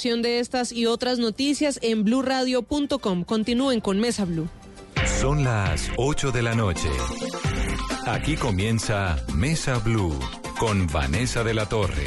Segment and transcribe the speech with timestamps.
[0.00, 3.24] De estas y otras noticias en BlueRadio.com.
[3.24, 4.48] Continúen con Mesa Blue.
[5.20, 6.88] Son las 8 de la noche.
[8.06, 10.16] Aquí comienza Mesa Blue
[10.60, 12.04] con Vanessa de la Torre.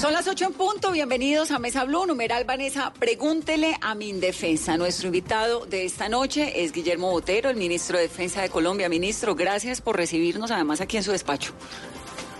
[0.00, 4.78] Son las 8 en punto, bienvenidos a Mesa Blue, numeral Vanessa, pregúntele a mi indefensa.
[4.78, 8.88] Nuestro invitado de esta noche es Guillermo Botero, el ministro de Defensa de Colombia.
[8.88, 11.52] Ministro, gracias por recibirnos además aquí en su despacho.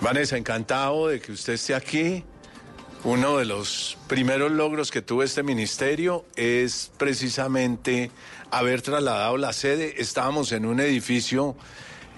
[0.01, 2.25] Vanessa, encantado de que usted esté aquí.
[3.05, 8.13] Uno de los primeros logros que tuvo este ministerio es precisamente
[8.53, 10.01] haber trasladado la sede.
[10.01, 11.57] Estábamos en un edificio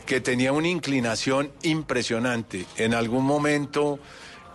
[0.05, 2.67] que tenía una inclinación impresionante.
[2.77, 3.99] En algún momento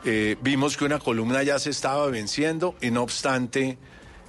[0.06, 3.80] eh, vimos que una columna ya se estaba venciendo y no obstante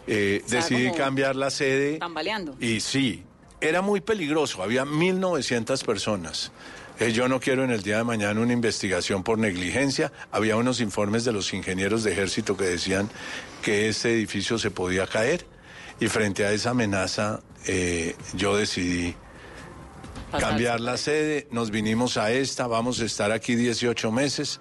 [0.07, 1.99] eh, decidí cambiar la sede.
[1.99, 2.57] Tambaleando.
[2.61, 3.25] Y sí,
[3.61, 6.51] era muy peligroso, había 1.900 personas.
[7.01, 10.13] Eh, yo no quiero en el día de mañana una investigación por negligencia.
[10.31, 13.11] Había unos informes de los ingenieros de ejército que decían
[13.63, 15.47] que este edificio se podía caer
[15.99, 17.41] y frente a esa amenaza
[18.35, 19.15] yo decidí
[20.39, 24.61] cambiar la sede, nos vinimos a esta, vamos a estar aquí 18 meses.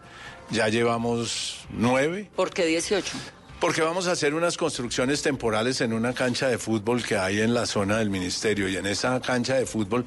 [0.49, 2.31] Ya llevamos nueve.
[2.35, 3.15] ¿Por qué 18?
[3.59, 7.53] Porque vamos a hacer unas construcciones temporales en una cancha de fútbol que hay en
[7.53, 10.05] la zona del ministerio y en esa cancha de fútbol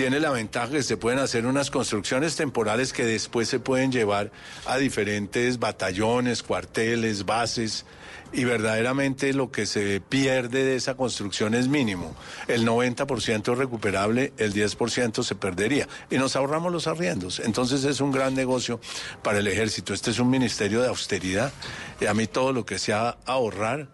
[0.00, 4.32] tiene la ventaja que se pueden hacer unas construcciones temporales que después se pueden llevar
[4.64, 7.84] a diferentes batallones, cuarteles, bases
[8.32, 12.16] y verdaderamente lo que se pierde de esa construcción es mínimo.
[12.48, 17.38] El 90% es recuperable, el 10% se perdería y nos ahorramos los arriendos.
[17.38, 18.80] Entonces es un gran negocio
[19.22, 19.92] para el ejército.
[19.92, 21.52] Este es un ministerio de austeridad
[22.00, 23.88] y a mí todo lo que sea ahorrar,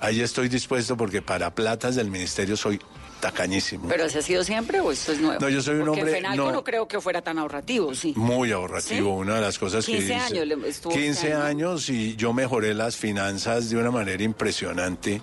[0.00, 2.80] ahí estoy dispuesto porque para platas del ministerio soy
[3.24, 3.88] tacañísimo.
[3.88, 5.40] ¿Pero así ha sido siempre o esto es nuevo?
[5.40, 6.14] No, yo soy un Porque hombre...
[6.16, 8.12] Fenalco no, creo que fuera tan ahorrativo, sí.
[8.16, 11.44] Muy ahorrativo, una de las cosas que 15 dice- años estuvo 15 este año.
[11.44, 15.22] años y yo mejoré las finanzas de una manera impresionante.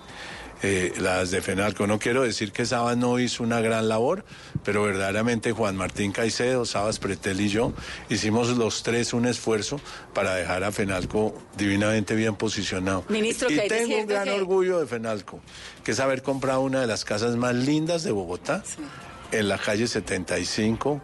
[0.62, 1.86] Eh, las de Fenalco.
[1.86, 4.24] No quiero decir que Sabas no hizo una gran labor,
[4.64, 7.72] pero verdaderamente Juan Martín Caicedo, Sabas Pretel y yo
[8.08, 9.80] hicimos los tres un esfuerzo
[10.14, 13.04] para dejar a Fenalco divinamente bien posicionado.
[13.08, 15.40] Ministro, y tengo un gran que- orgullo de Fenalco,
[15.84, 18.62] que es haber comprado una de las casas más lindas de Bogotá,
[19.32, 21.00] en la calle 75,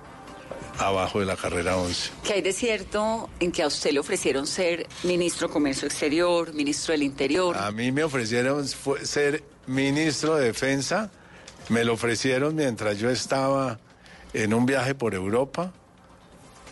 [0.78, 2.10] abajo de la carrera 11.
[2.24, 6.54] ¿Qué hay de cierto en que a usted le ofrecieron ser ministro de Comercio Exterior,
[6.54, 7.56] ministro del Interior?
[7.56, 11.10] A mí me ofrecieron ser ministro de Defensa,
[11.68, 13.78] me lo ofrecieron mientras yo estaba
[14.32, 15.72] en un viaje por Europa,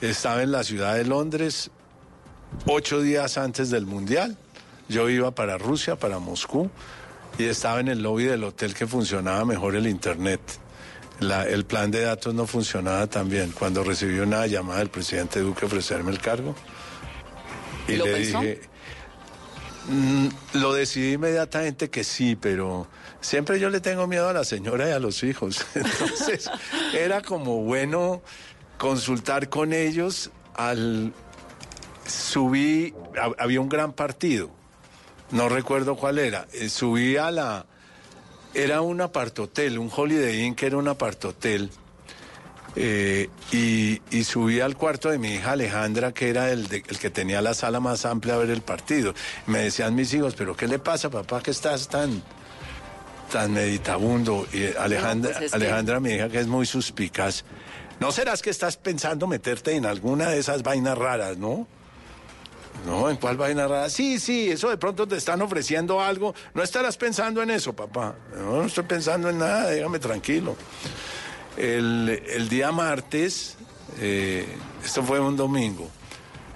[0.01, 1.71] estaba en la ciudad de Londres
[2.67, 4.37] ocho días antes del Mundial,
[4.89, 6.71] yo iba para Rusia, para Moscú,
[7.39, 10.41] y estaba en el lobby del hotel que funcionaba mejor el Internet.
[11.21, 13.53] La- el plan de datos no funcionaba tan bien.
[13.53, 16.55] Cuando recibí una llamada del presidente Duque ofrecerme el cargo,
[17.89, 18.41] y ¿Lo le pensó?
[18.41, 18.61] dije,
[19.89, 22.89] Mm, Lo decidí inmediatamente que sí, pero
[23.21, 25.65] siempre yo le tengo miedo a la señora y a los hijos.
[25.77, 26.51] Entonces,
[26.93, 28.21] era como bueno
[28.79, 31.13] consultar con ellos al
[32.05, 34.51] subí, hab- había un gran partido,
[35.31, 37.67] no recuerdo cuál era, eh, subí a la,
[38.55, 41.71] era un apartotel, un Holiday Inn que era un apartotel,
[42.79, 46.99] eh, y, y subí al cuarto de mi hija Alejandra, que era el, de- el
[46.99, 49.15] que tenía la sala más amplia a ver el partido.
[49.47, 52.23] Me decían mis hijos, pero ¿qué le pasa, papá, que estás tan,
[53.33, 54.47] tan meditabundo?
[54.53, 57.45] Y Alejandra, pues que- Alejandra, mi hija, que es muy suspicaz,
[57.99, 61.67] ¿no serás que estás pensando meterte en alguna de esas vainas raras, no?
[62.85, 63.89] No, ¿en cuál vaina rara?
[63.91, 66.35] Sí, sí, eso de pronto te están ofreciendo algo.
[66.55, 68.15] No estarás pensando en eso, papá.
[68.37, 70.57] No, no estoy pensando en nada, déjame tranquilo.
[71.57, 73.57] El, día martes,
[73.99, 74.47] eh,
[74.85, 75.89] esto fue un domingo,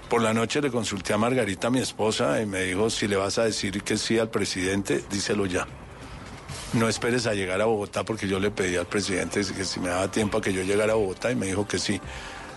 [0.09, 3.39] por la noche le consulté a Margarita, mi esposa, y me dijo, si le vas
[3.39, 5.65] a decir que sí al presidente, díselo ya.
[6.73, 9.89] No esperes a llegar a Bogotá porque yo le pedí al presidente que si me
[9.89, 11.99] daba tiempo a que yo llegara a Bogotá y me dijo que sí.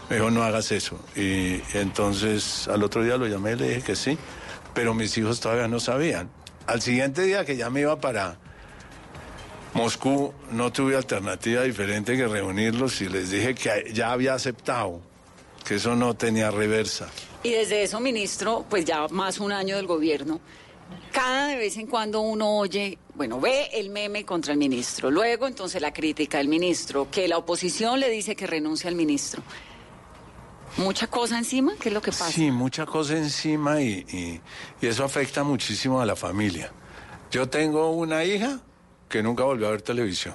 [0.08, 0.98] Me dijo, no hagas eso.
[1.16, 4.18] Y entonces al otro día lo llamé y le dije que sí,
[4.74, 6.28] pero mis hijos todavía no sabían.
[6.66, 8.38] Al siguiente día que ya me iba para
[9.74, 15.00] Moscú, no tuve alternativa diferente que reunirlos y les dije que ya había aceptado,
[15.66, 17.08] que eso no tenía reversa.
[17.42, 20.40] Y desde eso, ministro, pues ya más un año del gobierno,
[21.12, 25.80] Cada vez en cuando uno oye, bueno, ve el meme contra el ministro, luego entonces
[25.80, 29.42] la crítica del ministro, que la oposición le dice que renuncia al ministro.
[30.76, 31.74] ¿Mucha cosa encima?
[31.78, 32.30] ¿Qué es lo que pasa?
[32.30, 34.40] Sí, mucha cosa encima y, y-
[34.80, 36.72] y eso afecta muchísimo a la familia.
[37.30, 38.60] Yo tengo una hija
[39.08, 40.34] que nunca volvió a ver televisión.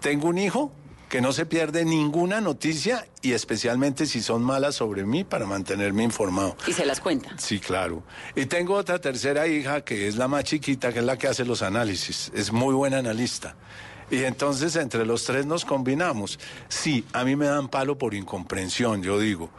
[0.00, 0.72] Tengo un hijo
[1.08, 6.02] que no se pierde ninguna noticia y especialmente si son malas sobre mí para mantenerme
[6.02, 6.56] informado.
[6.66, 7.30] Y se las cuenta.
[7.38, 8.02] Sí, claro.
[8.34, 11.44] Y tengo otra tercera hija que es la más chiquita, que es la que hace
[11.44, 12.32] los análisis.
[12.34, 13.54] Es muy buena analista.
[14.10, 16.38] Y entonces entre los tres nos combinamos.
[16.68, 19.50] Sí, a mí me dan palo por incomprensión, yo digo.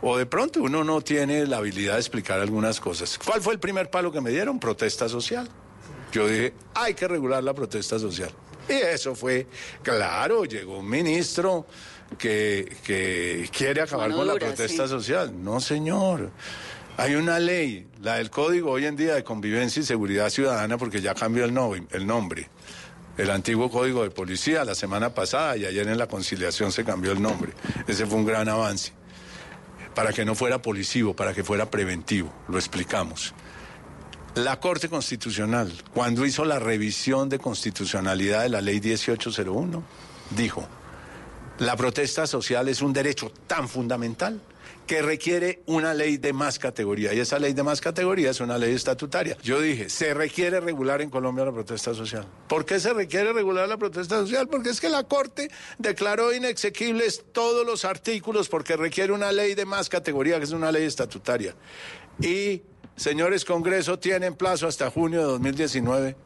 [0.00, 3.18] O de pronto uno no tiene la habilidad de explicar algunas cosas.
[3.22, 4.58] ¿Cuál fue el primer palo que me dieron?
[4.58, 5.48] Protesta social.
[6.12, 8.30] Yo dije, hay que regular la protesta social.
[8.68, 9.46] Y eso fue,
[9.82, 11.66] claro, llegó un ministro
[12.18, 14.88] que, que quiere acabar con la dura, protesta sí.
[14.88, 15.32] social.
[15.44, 16.30] No, señor.
[16.96, 21.00] Hay una ley, la del Código hoy en día de Convivencia y Seguridad Ciudadana, porque
[21.00, 22.48] ya cambió el, no- el nombre.
[23.16, 27.12] El antiguo Código de Policía, la semana pasada y ayer en la conciliación se cambió
[27.12, 27.52] el nombre.
[27.86, 28.92] Ese fue un gran avance.
[29.94, 32.32] Para que no fuera policivo, para que fuera preventivo.
[32.48, 33.34] Lo explicamos.
[34.36, 39.82] La Corte Constitucional, cuando hizo la revisión de constitucionalidad de la Ley 1801,
[40.30, 40.66] dijo,
[41.58, 44.40] la protesta social es un derecho tan fundamental
[44.90, 47.14] que requiere una ley de más categoría.
[47.14, 49.36] Y esa ley de más categoría es una ley estatutaria.
[49.40, 52.26] Yo dije, se requiere regular en Colombia la protesta social.
[52.48, 54.48] ¿Por qué se requiere regular la protesta social?
[54.48, 55.48] Porque es que la Corte
[55.78, 60.72] declaró inexequibles todos los artículos porque requiere una ley de más categoría, que es una
[60.72, 61.54] ley estatutaria.
[62.20, 62.62] Y,
[62.96, 66.16] señores Congreso, tienen plazo hasta junio de 2019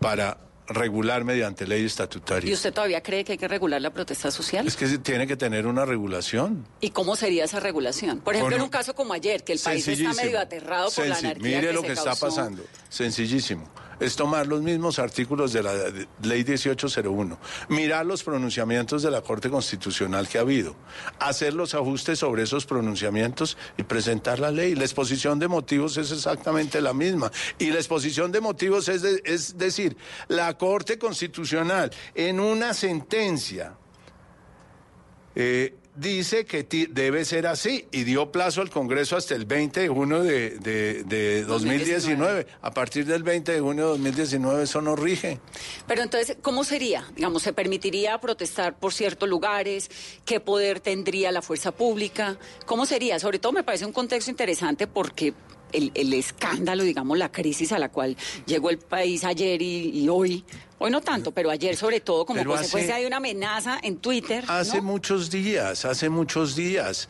[0.00, 2.48] para regular mediante ley estatutaria.
[2.48, 4.66] ¿Y usted todavía cree que hay que regular la protesta social?
[4.66, 6.66] Es que tiene que tener una regulación.
[6.80, 8.20] ¿Y cómo sería esa regulación?
[8.20, 11.16] Por ejemplo, en un- caso como ayer, que el país está medio aterrado por la
[11.16, 12.26] anarquía Mire que lo se que está causó.
[12.26, 12.64] pasando.
[12.88, 13.68] Sencillísimo.
[14.00, 15.72] Es tomar los mismos artículos de la
[16.22, 17.38] ley 1801,
[17.68, 20.76] mirar los pronunciamientos de la Corte Constitucional que ha habido,
[21.18, 24.74] hacer los ajustes sobre esos pronunciamientos y presentar la ley.
[24.74, 27.30] La exposición de motivos es exactamente la misma.
[27.58, 29.96] Y la exposición de motivos es, es decir,
[30.28, 33.74] la Corte Constitucional en una sentencia
[35.34, 39.88] eh, dice que debe ser así y dio plazo al Congreso hasta el 20 de
[39.88, 42.46] junio de, de- de 2019.
[42.62, 45.38] A partir del 20 de junio de 2019 eso no rige.
[45.86, 47.06] Pero entonces, ¿cómo sería?
[47.14, 49.90] Digamos, ¿se permitiría protestar por ciertos lugares?
[50.24, 52.38] ¿Qué poder tendría la fuerza pública?
[52.66, 53.18] ¿Cómo sería?
[53.18, 55.32] Sobre todo me parece un contexto interesante porque
[55.74, 58.16] el, el escándalo, digamos, la crisis a la cual
[58.46, 60.44] llegó el país ayer y, y hoy,
[60.78, 63.96] hoy no tanto, pero ayer sobre todo como Pero hace- consecuencia de una amenaza en
[63.98, 64.44] Twitter.
[64.48, 64.84] Hace ¿no?
[64.84, 67.08] muchos días, hace muchos días,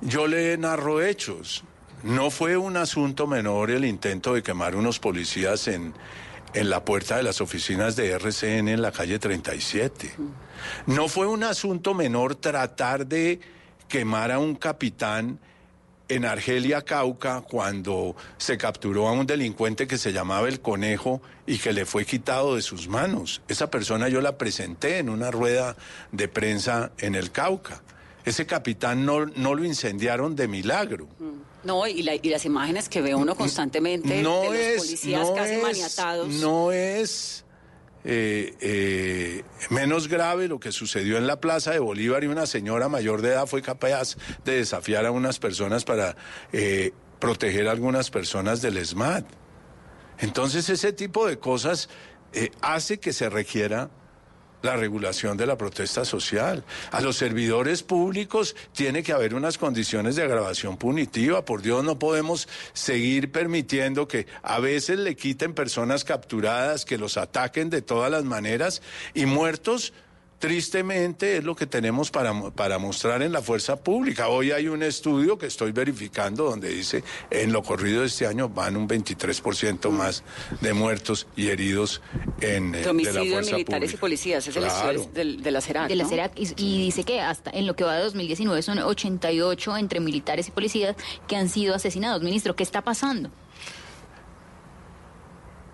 [0.00, 1.62] yo le narro hechos.
[2.02, 5.92] No fue un asunto menor el intento de quemar unos policías en,
[6.54, 10.10] en la puerta de las oficinas de RCN en la calle 37.
[10.86, 13.38] No fue un asunto menor tratar de
[13.86, 15.38] quemar a un capitán
[16.10, 21.58] en Argelia, Cauca, cuando se capturó a un delincuente que se llamaba el Conejo y
[21.58, 23.40] que le fue quitado de sus manos.
[23.48, 25.76] Esa persona yo la presenté en una rueda
[26.12, 27.82] de prensa en el Cauca.
[28.24, 31.08] Ese capitán no, no lo incendiaron de milagro.
[31.64, 35.28] No, y, la- y las imágenes que ve uno constantemente No de los es, policías
[35.28, 36.28] no casi es- maniatados.
[36.28, 37.44] No es
[38.04, 42.88] eh, eh, menos grave lo que sucedió en la Plaza de Bolívar y una señora
[42.88, 46.16] mayor de edad fue capaz de desafiar a unas personas para
[46.52, 49.24] eh, proteger a algunas personas del ESMAD.
[50.18, 51.88] Entonces ese tipo de cosas
[52.60, 53.90] hace que se requiera
[54.62, 56.64] la regulación de la protesta social.
[56.90, 61.44] A los servidores públicos tiene que haber unas condiciones de agravación punitiva.
[61.44, 67.16] Por Dios, no podemos seguir permitiendo que a veces le quiten personas capturadas, que los
[67.16, 68.82] ataquen de todas las maneras
[69.14, 69.92] y muertos.
[70.40, 74.28] Tristemente es lo que tenemos para, para mostrar en la fuerza pública.
[74.28, 78.48] Hoy hay un estudio que estoy verificando donde dice en lo corrido de este año
[78.48, 80.24] van un 23% más
[80.62, 82.00] de muertos y heridos
[82.40, 84.00] en, eh, de de la fuerza militares y pública.
[84.00, 84.48] policías.
[84.48, 84.90] Es el Claro.
[85.02, 85.88] estudio del- de la CERAC.
[85.88, 86.08] de la ¿no?
[86.08, 90.00] CERAC y, y dice que hasta en lo que va de 2019 son 88 entre
[90.00, 90.96] militares y policías
[91.28, 92.22] que han sido asesinados.
[92.22, 93.30] Ministro, ¿qué está pasando?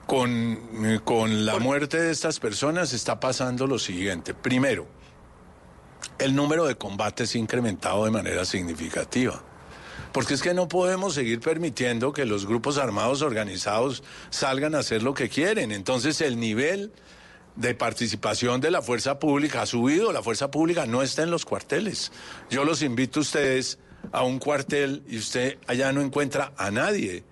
[0.07, 4.35] Con, con la muerte de estas personas está pasando lo siguiente.
[4.35, 4.87] Primero,
[6.19, 9.43] el número de combates se ha incrementado de manera significativa.
[10.13, 15.03] Porque es que no podemos seguir permitiendo que los grupos armados organizados salgan a hacer
[15.03, 15.73] lo que quieren.
[15.73, 16.93] Entonces el nivel
[17.57, 20.13] de participación de la fuerza pública ha subido.
[20.13, 22.13] La fuerza pública no está en los cuarteles.
[22.49, 23.79] Yo los invito a ustedes
[24.13, 27.25] a un cuartel y usted allá no encuentra a nadie.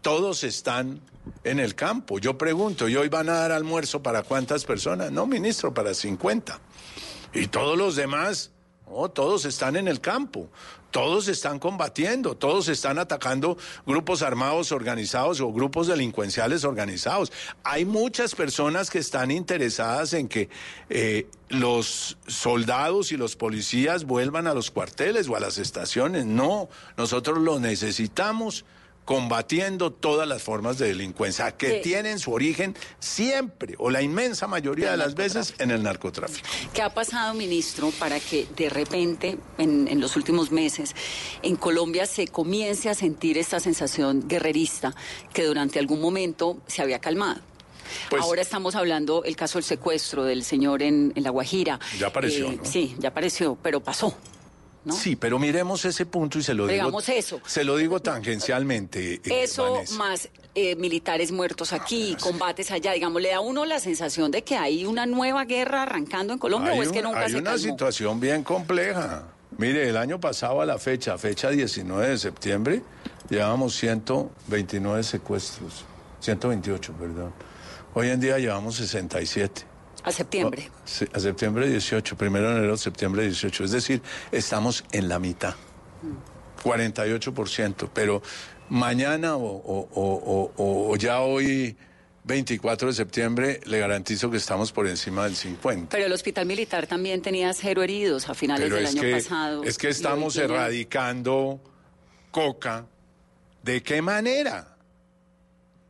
[0.00, 1.00] todos están
[1.44, 2.18] en el campo.
[2.18, 5.10] Yo pregunto, ¿y hoy van a dar almuerzo para cuántas personas?
[5.12, 6.58] No, ministro, para 50.
[7.34, 8.50] Y todos los demás,
[8.88, 10.48] no, todos están en el campo.
[10.92, 17.32] Todos están combatiendo, todos están atacando grupos armados organizados o grupos delincuenciales organizados.
[17.64, 20.50] Hay muchas personas que están interesadas en que
[20.90, 26.26] eh, los soldados y los policías vuelvan a los cuarteles o a las estaciones.
[26.26, 28.66] No, nosotros lo necesitamos
[29.04, 34.92] combatiendo todas las formas de delincuencia que tienen su origen siempre o la inmensa mayoría
[34.92, 36.48] de las veces en el narcotráfico.
[36.72, 40.94] ¿Qué ha pasado, ministro, para que de repente en, en, los últimos meses
[41.42, 44.94] en Colombia se comience a sentir esta sensación guerrerista
[45.32, 47.40] que durante algún momento se había calmado?
[48.08, 51.78] Pues, Ahora estamos hablando el caso del secuestro del señor en, en La Guajira.
[51.98, 52.64] Ya apareció, eh, ¿no?
[52.64, 54.16] Sí, ya apareció, pero pasó.
[54.84, 54.94] ¿No?
[54.94, 57.18] Sí, pero miremos ese punto y se lo Digamos digo.
[57.18, 57.40] eso.
[57.46, 59.14] Se lo digo tangencialmente.
[59.14, 59.94] Eh, eso Vanessa.
[59.96, 64.42] más eh, militares muertos aquí, combates allá, digamos, le da a uno la sensación de
[64.42, 67.30] que hay una nueva guerra arrancando en Colombia hay o es que un, nunca hay
[67.30, 67.58] se una calmó?
[67.64, 69.24] situación bien compleja.
[69.56, 72.82] Mire, el año pasado a la fecha, fecha 19 de septiembre,
[73.30, 75.84] llevábamos 129 secuestros,
[76.20, 77.32] 128, perdón.
[77.94, 79.62] Hoy en día llevamos 67.
[80.04, 80.70] A septiembre.
[80.84, 83.64] Sí, a septiembre 18, primero de enero, septiembre 18.
[83.64, 85.54] Es decir, estamos en la mitad.
[86.62, 87.90] 48%.
[87.92, 88.22] Pero
[88.68, 91.76] mañana o, o- o- o- o ya hoy,
[92.24, 95.88] 24 de septiembre, le garantizo que estamos por encima del 50.
[95.90, 99.64] Pero el hospital militar también tenía cero heridos a finales Pero del año que, pasado.
[99.64, 101.60] es que estamos erradicando
[102.30, 102.86] coca.
[103.62, 104.68] ¿De qué manera?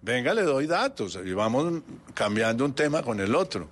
[0.02, 1.83] Venga, le doy datos y vamos
[2.14, 3.69] cambiando un tema con el otro.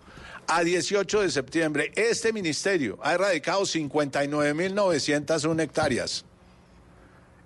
[0.53, 6.25] A 18 de septiembre, este ministerio ha erradicado 59.901 hectáreas.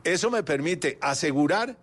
[0.02, 1.76] Eso me permite asegurar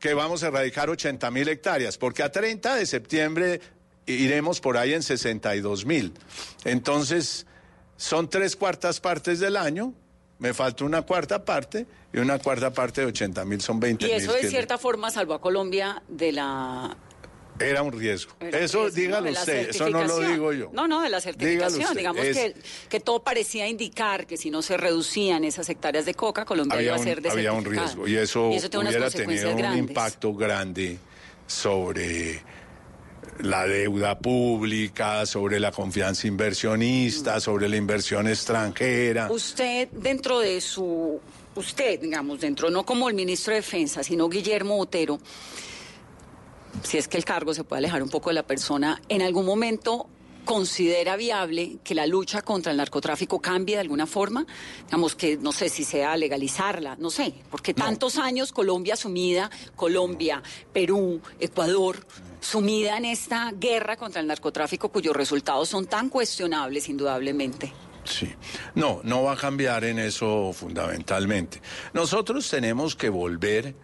[0.00, 3.60] que vamos a erradicar 80.000 hectáreas, porque a 30 de septiembre
[4.06, 6.12] iremos por ahí en 62.000.
[6.64, 7.46] Entonces,
[7.96, 9.94] son tres cuartas partes del año,
[10.40, 14.08] me falta una cuarta parte, y una cuarta parte de 80.000 son 20.000.
[14.08, 16.96] Y eso de cierta forma salvó a Colombia de la...
[17.64, 18.32] Era un riesgo.
[18.40, 20.70] era Eso riesgo, dígalo usted, eso no lo digo yo.
[20.72, 21.96] No, no, de la certificación.
[21.96, 22.54] Digamos es- que,
[22.88, 26.86] que todo parecía indicar que si no se reducían esas hectáreas de coca, Colombia había
[26.88, 30.98] iba a un, ser había un riesgo y eso, hubiera tenido un impacto grande
[31.46, 32.40] sobre
[33.40, 39.30] la deuda pública, sobre la confianza inversionista, sobre la inversión extranjera.
[39.30, 41.20] Usted, dentro de su.
[41.54, 45.18] Usted, digamos, dentro, no como el ministro de Defensa, sino Guillermo Botero,
[46.82, 49.46] si es que el cargo se puede alejar un poco de la persona, ¿en algún
[49.46, 50.08] momento
[50.44, 54.46] considera viable que la lucha contra el narcotráfico cambie de alguna forma?
[54.86, 60.42] Digamos que, no sé si sea legalizarla, no sé, porque tantos años Colombia sumida, Colombia,
[60.72, 62.06] Perú, Ecuador,
[62.40, 67.72] sumida en esta guerra contra el narcotráfico cuyos resultados son tan cuestionables, indudablemente.
[68.04, 68.34] Sí.
[68.74, 71.62] No, no va a cambiar en eso fundamentalmente.
[71.92, 73.76] Nosotros tenemos que volver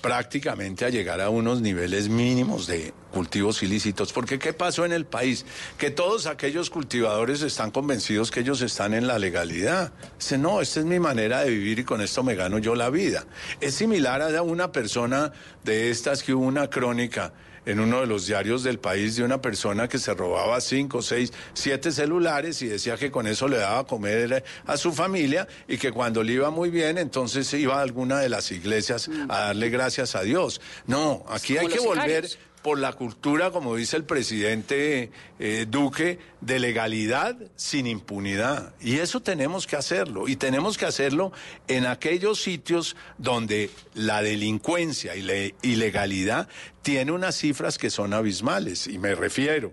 [0.00, 4.12] prácticamente a llegar a unos niveles mínimos de cultivos ilícitos.
[4.12, 5.44] Porque ¿qué pasó en el país?
[5.78, 9.92] Que todos aquellos cultivadores están convencidos que ellos están en la legalidad.
[10.18, 12.90] Dicen, no, esta es mi manera de vivir y con esto me gano yo la
[12.90, 13.26] vida.
[13.60, 15.32] Es similar a una persona
[15.64, 17.32] de estas que hubo una crónica
[17.66, 21.32] en uno de los diarios del país de una persona que se robaba cinco, seis,
[21.52, 25.78] siete celulares y decía que con eso le daba a comer a su familia y
[25.78, 29.70] que cuando le iba muy bien, entonces iba a alguna de las iglesias a darle
[29.70, 30.60] gracias a Dios.
[30.86, 32.49] No, aquí hay que volver sicarios.
[32.62, 38.74] Por la cultura, como dice el presidente eh, Duque, de legalidad sin impunidad.
[38.80, 40.28] Y eso tenemos que hacerlo.
[40.28, 41.32] Y tenemos que hacerlo
[41.68, 46.48] en aquellos sitios donde la delincuencia y la ilegalidad
[46.82, 48.86] tiene unas cifras que son abismales.
[48.86, 49.72] Y me refiero.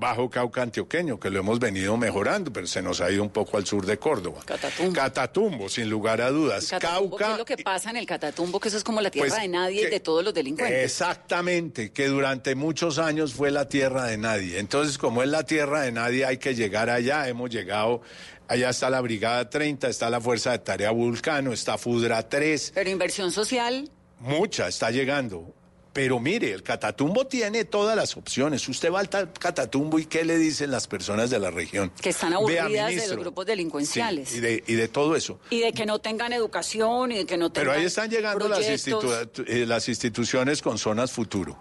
[0.00, 3.58] Bajo Cauca Antioqueño, que lo hemos venido mejorando, pero se nos ha ido un poco
[3.58, 4.40] al sur de Córdoba.
[4.46, 4.92] Catatumbo.
[4.94, 6.68] Catatumbo, sin lugar a dudas.
[6.68, 8.58] Catatumbo, ¿qué Cauca es lo que pasa en el Catatumbo?
[8.60, 10.84] Que eso es como la tierra Pues, de nadie y de todos los delincuentes.
[10.84, 14.58] Exactamente, que durante muchos años fue la tierra de nadie.
[14.58, 17.28] Entonces, como es la tierra de nadie, hay que llegar allá.
[17.28, 18.00] Hemos llegado,
[18.48, 22.88] allá está la Brigada 30, está la Fuerza de Tarea Vulcano, está Fudra 3, Pero
[22.88, 25.54] inversión social, mucha está llegando.
[25.92, 28.68] Pero mire, el Catatumbo tiene todas las opciones.
[28.68, 31.90] Usted va al ta- Catatumbo y ¿qué le dicen las personas de la región?
[32.00, 34.28] que están aburridas de los grupos delincuenciales.
[34.28, 35.40] Sí, y, de, y de todo eso.
[35.50, 38.46] y de que no tengan educación y de que no tengan Pero ahí están llegando
[38.48, 39.04] las, proyectos.
[39.04, 41.58] institu- eh, las instituciones con zonas futuro.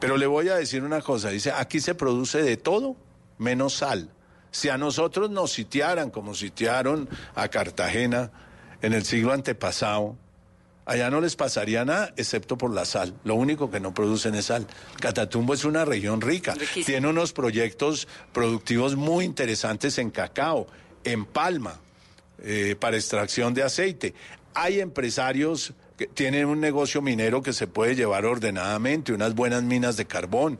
[0.00, 2.96] Pero le voy a decir una cosa, dice, aquí se produce de todo
[3.38, 4.10] menos sal.
[4.50, 8.30] Si a nosotros nos sitiaran como sitiaron a Cartagena
[8.82, 10.18] en el siglo antepasado,
[10.84, 13.14] Allá no les pasaría nada, excepto por la sal.
[13.24, 14.66] Lo único que no producen es sal.
[15.00, 16.54] Catatumbo es una región rica.
[16.54, 16.86] Riquísimo.
[16.86, 20.66] Tiene unos proyectos productivos muy interesantes en cacao,
[21.04, 21.78] en palma,
[22.42, 24.14] eh, para extracción de aceite.
[24.54, 25.72] Hay empresarios
[26.02, 30.58] que tienen un negocio minero que se puede llevar ordenadamente, unas buenas minas de carbón.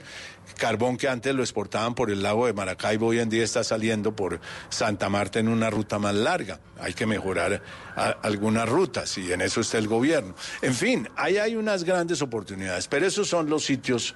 [0.56, 4.14] Carbón que antes lo exportaban por el lago de Maracaibo, hoy en día está saliendo
[4.14, 6.60] por Santa Marta en una ruta más larga.
[6.80, 7.60] Hay que mejorar
[7.96, 10.34] a- algunas rutas y en eso está el gobierno.
[10.60, 14.14] En fin, ahí hay unas grandes oportunidades, pero esos son los sitios.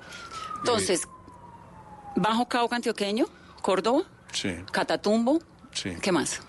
[0.58, 1.02] Entonces,
[2.14, 3.26] Bajo Cauca Antioqueño,
[3.62, 4.02] Córdoba,
[4.32, 5.40] Sí, Catatumbo,
[5.72, 5.90] sí.
[6.00, 6.40] ¿qué más?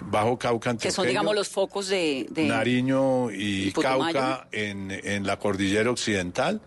[0.00, 2.26] Bajo Cauca Que son, antioqueño, digamos, los focos de...
[2.30, 3.72] de- Nariño y.
[3.72, 6.60] Cauca en, en la cordillera occidental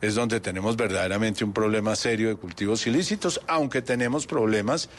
[0.00, 4.90] es donde tenemos verdaderamente un problema serio de cultivos ilícitos, aunque tenemos problemas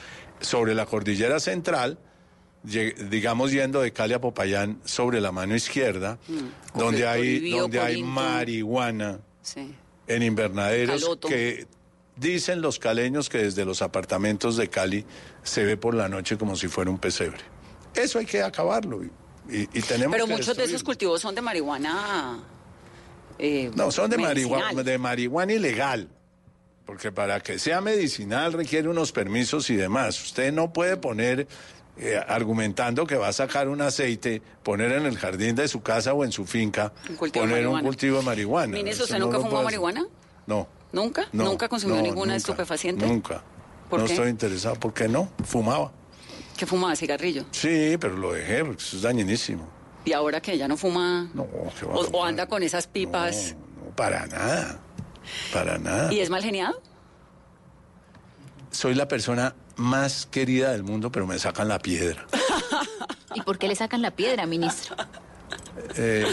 [0.42, 2.00] sobre la cordillera central,
[2.64, 6.18] digamos yendo de Cali a Popayán sobre la mano izquierda,
[6.74, 9.76] donde Correcto, hay, donde hay marihuana Sí.
[10.08, 11.28] en invernaderos Caloto.
[11.28, 11.68] que
[12.16, 15.06] dicen los caleños que desde los apartamentos de Cali
[15.44, 17.40] se ve por la noche como si fuera un pesebre.
[17.96, 19.12] Eso hay que acabarlo y,
[19.50, 22.40] y- y tenemos Pero que muchos de esos cultivos son de marihuana...
[23.40, 26.10] eh, No, son de marihuana, de marihuana ilegal.
[26.86, 30.22] Porque para que sea medicinal requiere unos permisos y demás.
[30.24, 31.48] Usted no puede poner,
[31.98, 36.14] eh, argumentando que va a sacar un aceite, poner en el jardín de su casa
[36.14, 38.78] o en su finca, Un poner un cultivo de marihuana.
[38.78, 40.06] Eso ¿usted no nunca fumó marihuana?
[40.46, 40.68] No.
[40.92, 41.28] ¿Nunca?
[41.34, 43.06] no, ¿Nunca consumió no, ninguna nunca, estupefaciente?
[43.08, 43.42] Nunca.
[43.90, 44.14] ¿Por no qué?
[44.14, 44.76] estoy interesado.
[44.76, 45.30] ¿Por qué no?
[45.44, 45.92] Fumaba.
[46.58, 47.46] ¿Que fumaba cigarrillo?
[47.52, 49.68] Sí, pero lo dejé porque eso es dañinísimo.
[50.06, 51.30] ¿Y ahora que ya no fuma?
[51.34, 51.48] No,
[51.80, 54.80] ¿qué va a o, o anda con esas pipas No, no, para nada.
[55.52, 56.14] Para nada.
[56.14, 56.80] y es mal geniado?
[58.72, 62.26] Soy la persona más querida del mundo, pero me sacan la piedra.
[63.36, 64.96] ¿Y por qué le sacan la piedra, ministro?
[65.98, 66.26] Eh,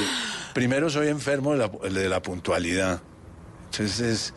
[0.55, 3.01] primero soy enfermo de la, de la puntualidad.
[3.71, 4.35] Entonces,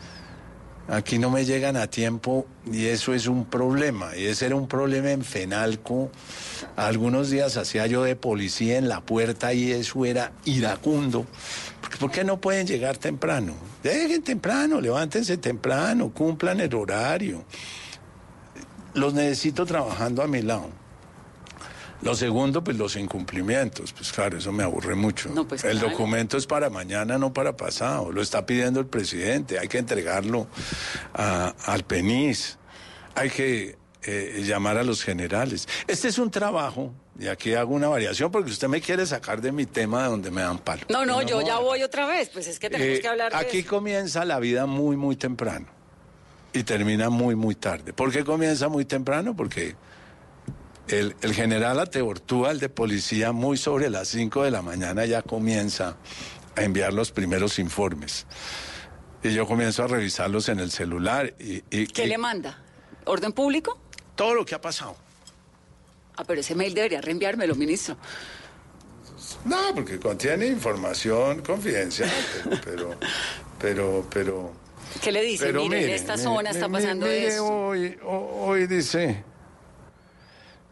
[0.88, 4.16] aquí no me llegan a tiempo y eso es un problema.
[4.16, 6.10] Y ese era un problema en Fenalco.
[6.76, 11.26] Algunos días hacía yo de policía en la puerta y eso era iracundo.
[11.98, 13.54] ¿Por qué no pueden llegar temprano?
[13.82, 17.44] Lleguen temprano, levántense temprano, cumplan el horario.
[18.94, 20.85] Los necesito trabajando a mi lado.
[22.02, 23.92] Lo segundo, pues los incumplimientos.
[23.92, 25.30] Pues claro, eso me aburre mucho.
[25.30, 25.90] No, pues, el claro.
[25.90, 28.12] documento es para mañana, no para pasado.
[28.12, 29.58] Lo está pidiendo el presidente.
[29.58, 30.46] Hay que entregarlo
[31.14, 32.58] a- al PENIS.
[33.14, 33.76] Hay que
[34.08, 35.66] eh, llamar a los generales.
[35.88, 39.50] Este es un trabajo, y aquí hago una variación porque usted me quiere sacar de
[39.50, 40.82] mi tema de donde me dan palo.
[40.90, 42.28] No, no, yo ya voy otra vez.
[42.28, 43.70] Pues es que tenemos Eh, que hablar de Aquí eso.
[43.70, 45.66] comienza la vida muy, muy temprano
[46.52, 47.92] y termina muy, muy tarde.
[47.94, 49.34] ¿Por qué comienza muy temprano?
[49.34, 49.74] Porque
[50.88, 55.22] el, el general Ateortúa, el de policía, muy sobre las 5 de la mañana ya
[55.22, 55.96] comienza
[56.56, 58.26] a enviar los primeros informes.
[59.22, 62.62] Y yo comienzo a revisarlos en el celular y, y- ¿Qué y le manda?
[63.06, 63.78] ¿Orden público?
[64.14, 64.96] todo lo que ha pasado.
[66.16, 67.98] Ah, pero ese mail debería reenviármelo, ministro.
[69.44, 72.10] No, porque contiene información confidencial,
[72.64, 72.94] pero,
[73.60, 74.52] pero, pero,
[75.02, 75.44] ¿Qué le dice?
[75.46, 77.44] Pero Mire, en esta mire, zona está pasando esto.
[77.44, 79.22] Hoy, ho- hoy dice,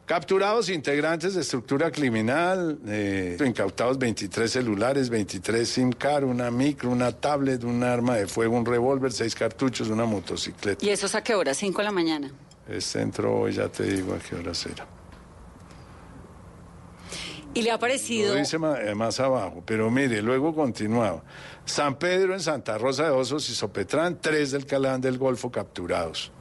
[0.06, 7.12] capturados integrantes de estructura criminal, eh, incautados 23 celulares, 23 SIM card, una micro, una
[7.12, 10.84] tablet, un arma de fuego, un revólver, seis cartuchos, una motocicleta.
[10.84, 11.54] ¿Y eso es a qué hora?
[11.54, 12.30] ¿Cinco de la mañana?
[12.68, 14.86] Este entró hoy, ya te digo a qué hora será.
[17.56, 18.34] ¿Y le ha parecido?
[18.34, 21.22] Lo dice ma- eh, más abajo, pero mire, luego continuaba.
[21.64, 26.32] San Pedro en Santa Rosa de Osos y Sopetrán, tres del Calán del Golfo capturados.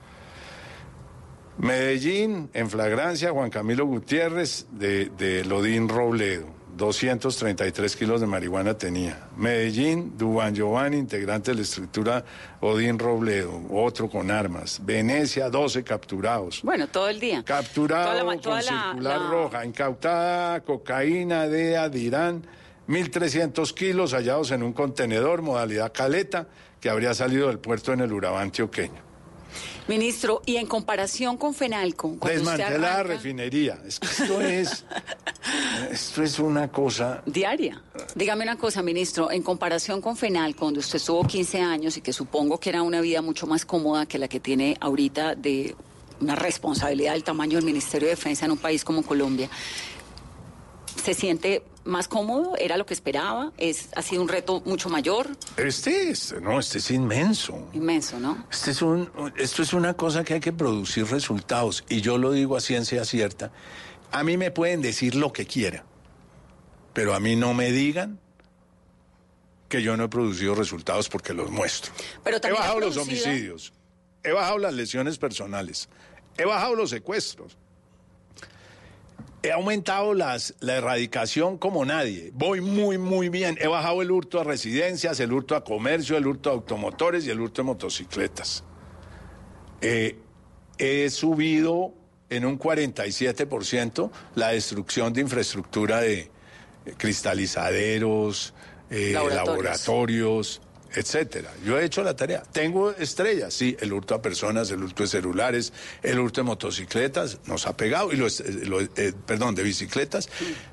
[1.57, 9.27] Medellín, en flagrancia, Juan Camilo Gutiérrez de, de Lodín Robledo, 233 kilos de marihuana tenía.
[9.37, 12.25] Medellín, Dubán Giovanni, integrante de la estructura
[12.61, 14.79] Odín Robledo, otro con armas.
[14.83, 16.61] Venecia, 12 capturados.
[16.63, 17.43] Bueno, todo el día.
[17.45, 22.45] Capturado Toda la ma- con la- circular la- roja, incautada cocaína de Adirán,
[22.87, 26.47] 1.300 kilos hallados en un contenedor, modalidad caleta,
[26.81, 29.12] que habría salido del puerto en el Urabá antioqueño.
[29.87, 33.77] Ministro, y en comparación con Fenalco, Desmantelada arranca- refinería.
[33.85, 34.85] Es que esto es,
[35.91, 37.21] esto es una cosa...
[37.25, 37.81] Diaria.
[38.15, 42.13] Dígame una cosa, ministro, en comparación con Fenalco, donde usted estuvo 15 años y que
[42.13, 45.75] supongo que era una vida mucho más cómoda que la que tiene ahorita de
[46.21, 49.49] una responsabilidad del tamaño del Ministerio de Defensa en un país como Colombia,
[51.01, 52.55] ¿se siente más cómodo?
[52.57, 53.51] ¿Era lo que esperaba?
[53.57, 55.29] ¿Es, ¿Ha sido un reto mucho mayor?
[55.57, 57.69] Este es, no, este es inmenso.
[57.73, 58.45] Inmenso, ¿no?
[58.51, 61.83] Este es un, esto es una cosa que hay que producir resultados.
[61.89, 63.51] Y yo lo digo a ciencia cierta.
[64.11, 65.83] A mí me pueden decir lo que quieran,
[66.93, 68.19] pero a mí no me digan
[69.67, 71.91] que yo no he producido resultados porque los muestro.
[72.23, 73.73] Pero he bajado los homicidios,
[74.23, 75.89] he bajado las lesiones personales,
[76.37, 77.57] he bajado los secuestros.
[79.43, 82.31] He aumentado las, la erradicación como nadie.
[82.33, 83.57] Voy muy, muy bien.
[83.59, 87.29] He bajado el hurto a residencias, el hurto a comercio, el hurto a automotores y
[87.29, 88.63] el hurto de motocicletas.
[89.81, 90.17] Eh,
[90.77, 91.93] he subido
[92.29, 96.31] en un 47% la destrucción de infraestructura de
[96.85, 98.53] eh, cristalizaderos,
[98.89, 99.47] eh, Laboratorios.
[99.47, 100.61] laboratorios,
[100.95, 101.51] etcétera.
[101.65, 102.43] Yo he hecho la tarea.
[102.51, 107.39] Tengo estrellas, sí, el hurto a personas, el hurto de celulares, el hurto de motocicletas,
[107.45, 110.29] nos ha pegado, y los, eh, lo- eh, perdón, de bicicletas,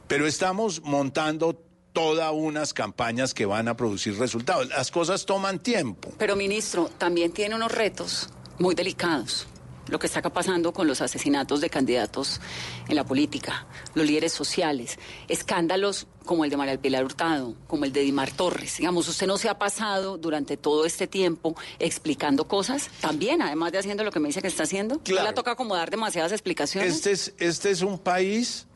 [0.08, 1.60] pero estamos montando
[1.92, 4.68] todas unas campañas que van a producir resultados.
[4.68, 6.12] Las cosas toman tiempo.
[6.18, 8.28] Pero, ministro, también tiene unos retos
[8.58, 9.48] muy delicados.
[9.88, 12.40] Lo que está pasando con los asesinatos de candidatos
[12.88, 17.92] en la política, los líderes sociales, escándalos como el de María Pilar Hurtado, como el
[17.92, 18.76] de Dimar Torres.
[18.78, 23.78] Digamos, usted no se ha pasado durante todo este tiempo explicando cosas, también, además de
[23.78, 24.96] haciendo lo que me dice que está haciendo.
[24.96, 25.28] ¿No Claro.
[25.28, 26.94] le toca como dar demasiadas explicaciones?
[26.94, 28.66] Este es, este es un país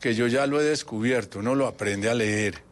[0.00, 2.62] que yo ya lo he descubierto, uno lo aprende a leer.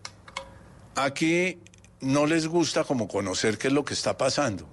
[0.96, 1.58] Aquí
[2.00, 4.68] no les gusta como conocer qué es lo que está pasando.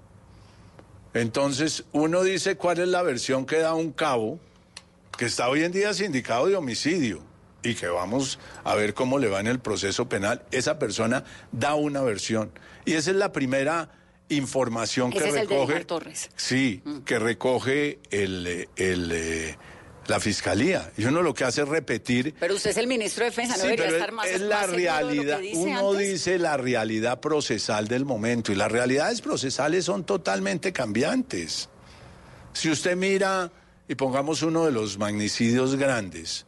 [1.14, 4.40] Entonces uno dice cuál es la versión que da un cabo,
[5.18, 7.24] que está hoy en día sindicado de homicidio
[7.64, 10.44] y que vamos a ver cómo le va en el proceso penal.
[10.52, 12.52] Esa persona da una versión.
[12.86, 13.90] Y esa es la primera
[14.30, 15.74] información Ese que es el de recoge.
[15.74, 16.30] Dimar Torres.
[16.36, 19.58] Sí, que recoge el, eh, el, eh,
[20.08, 20.92] la fiscalía.
[20.98, 22.34] Y uno lo que hace es repetir.
[22.40, 24.66] Pero usted es el ministro de Defensa, ¿no Sí, debería pero estar más es la
[24.68, 25.40] realidad.
[25.40, 26.08] dice Uno antes?
[26.10, 31.70] dice la realidad procesal del momento y las realidades procesales son totalmente cambiantes.
[32.54, 33.52] Si usted mira
[33.88, 36.46] y pongamos uno de los magnicidios grandes,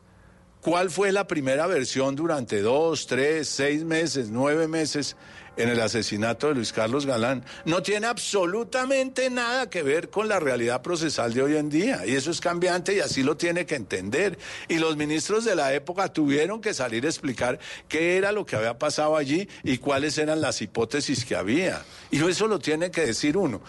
[0.62, 5.16] ¿cuál fue la primera versión durante dos, tres, seis meses, nueve meses
[5.60, 7.46] en el asesinato de Luis Carlos Galán?
[7.66, 12.06] No tiene absolutamente nada que ver con la realidad procesal de hoy en día.
[12.06, 14.40] Y eso es cambiante y así lo tiene que entender.
[14.68, 18.56] Y los ministros de la época tuvieron que salir a explicar qué era lo que
[18.56, 21.84] había pasado allí y cuáles eran las hipótesis que había.
[22.10, 23.62] Y eso lo tiene que decir uno.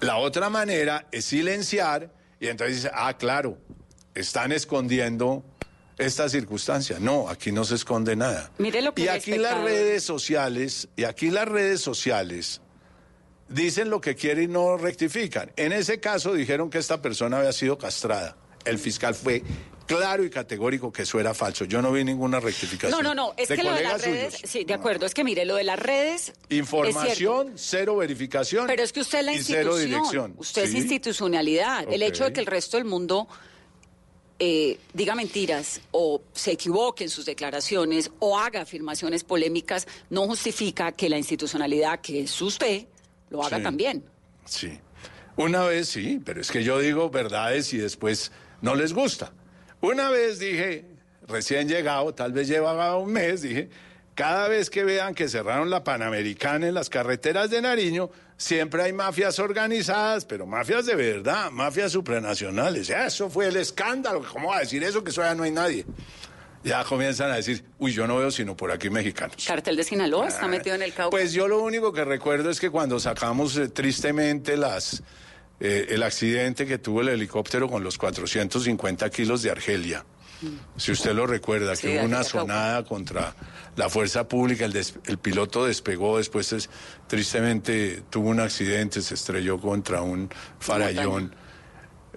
[0.00, 3.56] La otra manera es silenciar y entonces ah, claro,
[4.14, 5.44] están escondiendo
[5.98, 6.98] esta circunstancia.
[7.00, 8.50] No, aquí no se esconde nada.
[8.58, 12.60] Mire lo que y aquí las redes sociales, y aquí las redes sociales
[13.48, 15.52] dicen lo que quieren y no rectifican.
[15.56, 18.36] En ese caso dijeron que esta persona había sido castrada.
[18.64, 19.42] El fiscal fue
[19.86, 21.64] claro y categórico que eso era falso.
[21.64, 22.90] Yo no vi ninguna rectificación.
[22.90, 24.50] No, no, no, es que lo de las redes, suyos.
[24.50, 26.32] sí, de acuerdo, es que mire, lo de las redes...
[26.48, 28.66] Información, cero verificación.
[28.66, 30.34] Pero es que usted es la y cero institución, dirección.
[30.36, 31.92] usted es institucionalidad.
[31.92, 33.28] El hecho de que el resto del mundo
[34.38, 40.92] eh, diga mentiras o se equivoque en sus declaraciones o haga afirmaciones polémicas no justifica
[40.92, 42.86] que la institucionalidad, que es usted,
[43.30, 43.62] lo haga Sí.
[43.62, 44.04] también.
[44.44, 44.78] Sí.
[45.36, 49.32] Una vez sí, pero es que yo digo verdades y después no les gusta.
[49.80, 50.84] Una vez dije,
[51.28, 53.68] recién llegado, tal vez llevaba un mes, dije,
[54.16, 58.92] cada vez que vean que cerraron la Panamericana en las carreteras de Nariño, siempre hay
[58.94, 62.88] mafias organizadas, pero mafias de verdad, mafias supranacionales.
[62.88, 64.24] Eso fue el escándalo.
[64.32, 65.04] ¿Cómo va a decir eso?
[65.04, 65.84] Que eso ya no hay nadie.
[66.64, 69.44] Ya comienzan a decir, uy, yo no veo sino por aquí mexicanos.
[69.46, 71.10] Cartel de Sinaloa está metido en el Cauca.
[71.10, 75.02] Pues yo lo único que recuerdo es que cuando sacamos eh, tristemente las
[75.60, 80.04] eh, el accidente que tuvo el helicóptero con los 450 kilos de Argelia.
[80.76, 83.34] Si usted lo recuerda, Sí, que hubo una sonada contra
[83.76, 86.68] la fuerza pública, el, des- el piloto despegó, después es-
[87.06, 91.34] tristemente tuvo un accidente, se estrelló contra un farallón.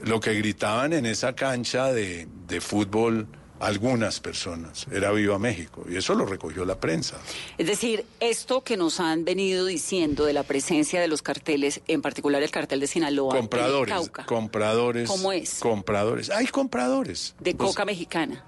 [0.04, 3.28] Lo que gritaban en esa cancha de, de fútbol
[3.60, 7.18] algunas personas era Viva México, y eso lo recogió la prensa.
[7.58, 12.02] Es decir, esto que nos han venido diciendo de la presencia de los carteles, en
[12.02, 15.10] particular el cartel de Sinaloa, en el Compradores, Cauca, compradores.
[15.10, 15.60] ¿Cómo es?
[15.60, 16.30] Compradores.
[16.30, 17.36] Hay compradores.
[17.40, 18.44] de Pues, coca mexicana,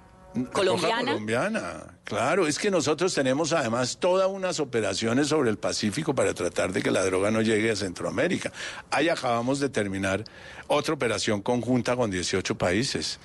[0.54, 1.12] colombiana.
[1.12, 1.98] colombiana.
[2.04, 6.82] Claro, es que nosotros tenemos además todas unas operaciones sobre el Pacífico para tratar de
[6.82, 8.52] que la droga no llegue a Centroamérica.
[8.90, 10.24] Ahí acabamos de terminar
[10.68, 13.20] otra operación conjunta con 18 países.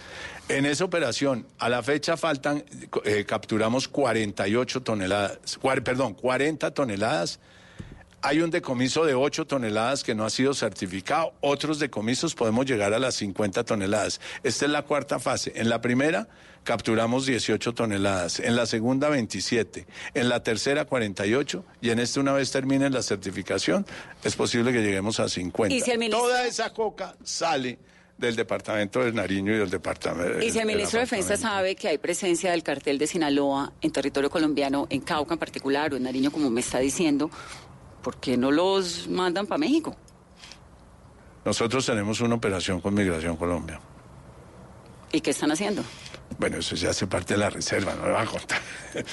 [0.49, 2.65] En esa operación, a la fecha faltan,
[3.05, 7.41] eh, capturamos 48 toneladas, cuar- perdón, 40 toneladas
[8.23, 11.33] hay un decomiso de 8 toneladas que no ha sido certificado.
[11.41, 14.21] Otros decomisos podemos llegar a las 50 toneladas.
[14.43, 15.53] Esta es la cuarta fase.
[15.55, 16.27] En la primera
[16.65, 18.41] capturamos 18 toneladas.
[18.41, 19.87] En la segunda 27.
[20.15, 21.65] En la tercera 48.
[21.81, 23.87] Y en esta una vez termine la certificación
[24.25, 25.73] es posible que lleguemos a 50.
[25.75, 27.79] Y si el ministro- Toda esa coca sale
[28.19, 30.41] del departamento del Nariño y del departamento.
[30.43, 33.91] Y si el ministro de Defensa sabe que hay presencia del cartel de Sinaloa en
[33.91, 37.31] territorio colombiano, en Cauca en particular o en Nariño, como me está diciendo,
[38.03, 39.95] ¿por qué no los mandan para México?
[41.45, 43.81] Nosotros tenemos una operación con Migración Colombia.
[45.13, 45.85] ¿Y qué están haciendo?
[46.39, 48.61] Bueno, eso ya hace parte de la reserva, no le va a contar.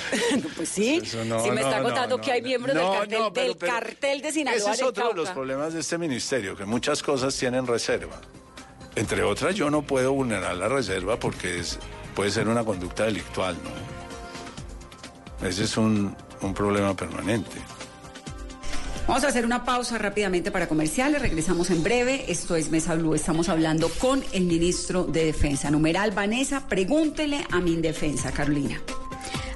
[0.55, 3.57] Pues sí, no, si me no, está contando que hay miembros del cartel, pero- del
[3.57, 7.03] pero cartel de Sinaloa Ese es otro de los problemas de este ministerio, que muchas
[7.03, 8.19] cosas tienen reserva.
[8.95, 11.79] Entre otras, yo no puedo vulnerar la reserva porque es,
[12.15, 15.47] puede ser una conducta delictual, ¿no?
[15.47, 17.57] Ese es un, un problema permanente.
[19.07, 21.21] Vamos a hacer una pausa rápidamente para comerciales.
[21.21, 22.25] Regresamos en breve.
[22.29, 23.15] Esto es Mesa Blue.
[23.15, 25.69] Estamos hablando con el ministro de Defensa.
[25.69, 28.81] Numeral Vanessa, pregúntele a mi indefensa, Carolina.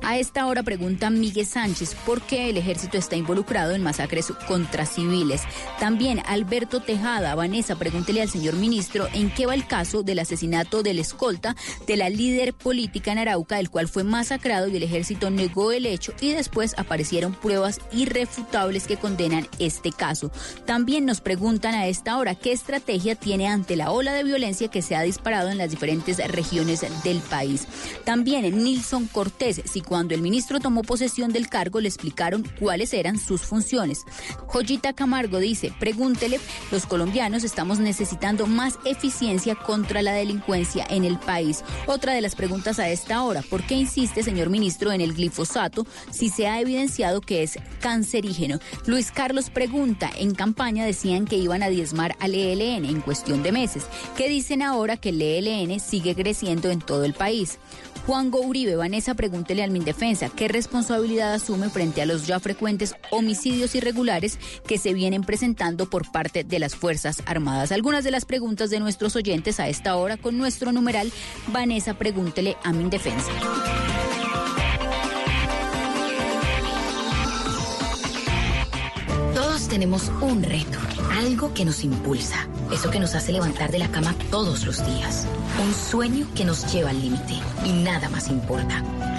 [0.10, 4.86] A esta hora pregunta Miguel Sánchez por qué el ejército está involucrado en masacres contra
[4.86, 5.42] civiles.
[5.82, 10.82] También Alberto Tejada, Vanessa, pregúntele al señor ministro en qué va el caso del asesinato
[10.82, 15.30] del escolta de la líder política en Arauca, el cual fue masacrado y el ejército
[15.30, 20.32] negó el hecho y después aparecieron pruebas irrefutables que condenan este caso.
[20.66, 24.82] También nos preguntan a esta hora qué estrategia tiene ante la ola de violencia que
[24.82, 27.68] se ha disparado en las diferentes regiones del país.
[28.06, 29.62] También Nilson Cortés,
[29.98, 34.06] cuando el ministro tomó posesión del cargo le explicaron cuáles eran sus funciones.
[34.46, 36.40] Joyita Camargo dice, pregúntele,
[36.72, 41.64] los colombianos estamos necesitando más eficiencia contra la delincuencia en el país.
[41.88, 45.88] Otra de las preguntas a esta hora, ¿por qué insiste, señor ministro, en el glifosato
[46.12, 48.60] si se ha evidenciado que es cancerígeno?
[48.86, 53.52] Luis Carlos pregunta, en campaña decían que iban a diezmar al ELN en cuestión de
[53.52, 53.88] meses.
[54.16, 57.58] ¿Qué dicen ahora que el ELN sigue creciendo en todo el país?
[58.08, 62.96] Juan Go Uribe, Vanessa, pregúntele al Mindefensa qué responsabilidad asume frente a los ya frecuentes
[63.12, 67.72] homicidios irregulares que se vienen presentando por parte de las Fuerzas Armadas.
[67.72, 71.12] Algunas de las preguntas de nuestros oyentes a esta hora con nuestro numeral
[71.50, 73.30] Vanessa, pregúntele a Mindefensa.
[79.36, 80.80] Todos tenemos un reto,
[81.12, 85.28] algo que nos impulsa, eso que nos hace levantar de la cama todos los días,
[85.64, 88.84] un sueño que nos lleva al límite y nada más importa.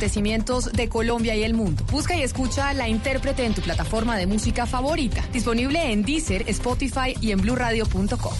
[0.00, 1.84] de Colombia y el mundo.
[1.90, 5.22] Busca y escucha La Intérprete en tu plataforma de música favorita.
[5.32, 8.32] Disponible en Deezer, Spotify y en bluradio.com.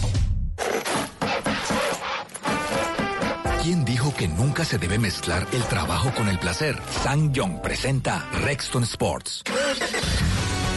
[3.61, 6.79] ¿Quién dijo que nunca se debe mezclar el trabajo con el placer?
[7.03, 9.43] Sang Young presenta Rexton Sports.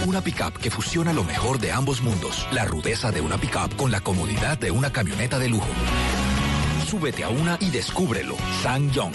[0.06, 2.46] Una pickup que fusiona lo mejor de ambos mundos.
[2.52, 5.68] La rudeza de una pickup con la comodidad de una camioneta de lujo.
[6.86, 8.36] Súbete a una y descúbrelo.
[8.62, 9.14] Sang Young.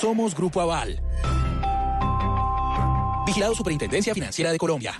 [0.00, 0.98] Somos Grupo Aval.
[3.26, 4.94] Vigilado Superintendencia Financiera de Colombia.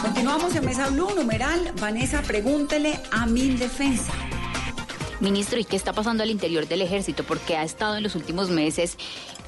[0.00, 4.12] Continuamos en Mesa Blue, numeral Vanessa, pregúntele a mi defensa.
[5.18, 7.24] Ministro, ¿y qué está pasando al interior del ejército?
[7.24, 8.96] Porque ha estado en los últimos meses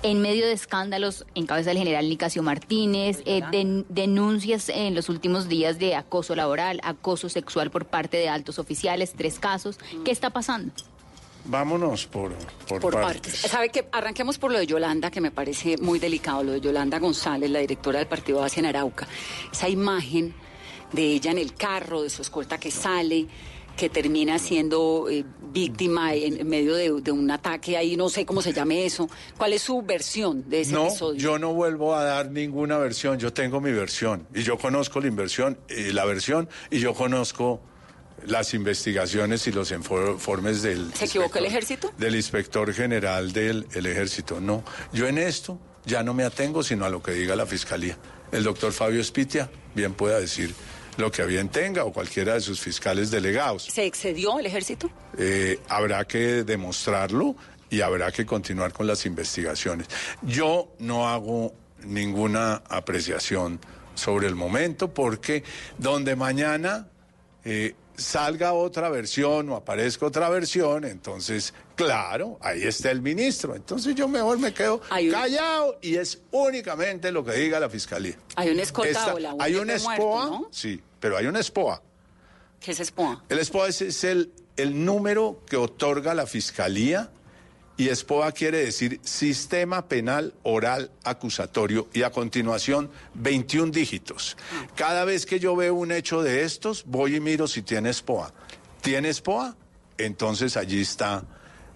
[0.03, 3.43] en medio de escándalos en cabeza del general Nicasio Martínez, eh,
[3.89, 9.13] denuncias en los últimos días de acoso laboral, acoso sexual por parte de altos oficiales,
[9.17, 9.79] tres casos.
[10.05, 10.73] ¿Qué está pasando?
[11.45, 12.33] Vámonos por,
[12.69, 13.35] por, partes.
[13.35, 16.99] ¿Sabe que Arranquemos por lo de Yolanda, que me parece muy delicado, lo de Yolanda
[16.99, 19.09] González, la directora del Partido Asia en Arauca.
[19.51, 20.35] Esa imagen
[20.93, 23.27] de ella en el carro, de su escolta que sale,
[23.77, 28.53] que termina siendo eh, víctima en, medio de, un ataque ahí, no sé cómo se
[28.53, 29.09] llame eso.
[29.37, 31.19] ¿Cuál es su versión de ese no, episodio?
[31.19, 35.09] Yo no vuelvo a dar ninguna versión, yo tengo mi versión y yo conozco la
[35.09, 37.61] inversión, y la versión y yo conozco
[38.27, 40.93] las investigaciones y los informes del...
[40.95, 41.93] ¿Se equivocó el ejército?
[41.99, 44.41] Del inspector general del ejército.
[44.41, 47.97] No, yo en esto ya no me atengo sino a lo que diga la fiscalía.
[48.31, 50.55] El doctor Fabio Espitia bien pueda decir
[50.97, 53.65] lo que bien tenga o cualquiera de sus fiscales delegados.
[53.65, 54.91] ¿Se excedió el ejército?
[55.19, 57.37] Eh, habrá que demostrarlo
[57.71, 59.89] y habrá que continuar con las investigaciones.
[60.23, 61.55] Yo no hago
[61.85, 63.59] ninguna apreciación
[63.95, 65.43] sobre el momento porque
[65.79, 66.89] donde mañana
[67.45, 73.55] eh, salga otra versión o aparezca otra versión, entonces, claro, ahí está el ministro.
[73.55, 78.17] Entonces yo mejor me quedo callado y es únicamente lo que diga la fiscalía.
[78.37, 81.81] Hay un escolta Hay un SPOA, sí, pero hay un SPOA.
[82.61, 83.25] ¿Qué es SPOA?
[83.29, 87.11] El SPOA es, el, el número que otorga la fiscalía
[87.77, 94.37] y SPOA quiere decir Sistema Penal Oral Acusatorio y a continuación 21 dígitos.
[94.77, 98.33] Cada vez que yo veo un hecho de estos, voy y miro si tiene SPOA.
[98.83, 99.57] ¿Tiene SPOA?
[99.99, 101.25] Entonces allí está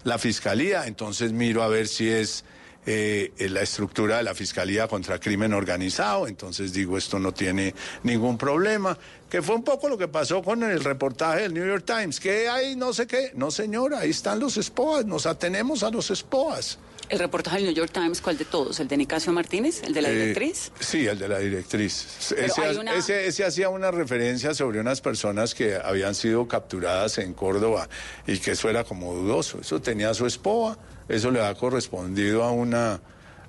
[0.03, 2.45] la fiscalía, entonces miro a ver si es
[2.89, 8.37] eh, la estructura de la Fiscalía contra Crimen Organizado, entonces digo, esto no tiene ningún
[8.37, 8.97] problema,
[9.29, 12.47] que fue un poco lo que pasó con el reportaje del New York Times, que
[12.47, 16.79] hay no sé qué, no señora, ahí están los SPOAS, nos atenemos a los SPOAS.
[17.09, 18.79] ¿El reportaje del New York Times cuál de todos?
[18.79, 19.83] ¿El de Nicasio Martínez?
[19.83, 20.71] ¿El de la eh, directriz?
[20.79, 22.31] sí, el de la directriz.
[22.31, 27.89] Ese, ese, hacía una referencia sobre unas personas que habían sido capturadas en Córdoba
[28.25, 29.59] y que eso era como dudoso.
[29.59, 30.77] Eso tenía su SPOA
[31.09, 33.01] eso le ha correspondido a una,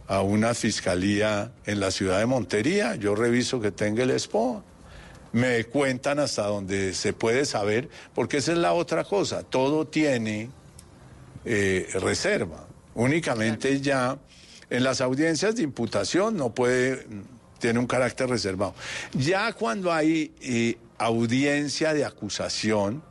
[0.07, 2.94] a una fiscalía en la ciudad de Montería.
[2.97, 4.62] Yo reviso que tenga el SPO.
[5.33, 9.42] Me cuentan hasta donde se puede saber, porque esa es la otra cosa.
[9.42, 10.51] Todo tiene
[11.44, 12.66] eh, reserva.
[12.94, 14.18] Únicamente ya
[14.71, 17.07] en las audiencias de imputación no puede,
[17.59, 18.75] tiene un carácter reservado.
[19.12, 23.03] Ya cuando hay eh, audiencia de acusación,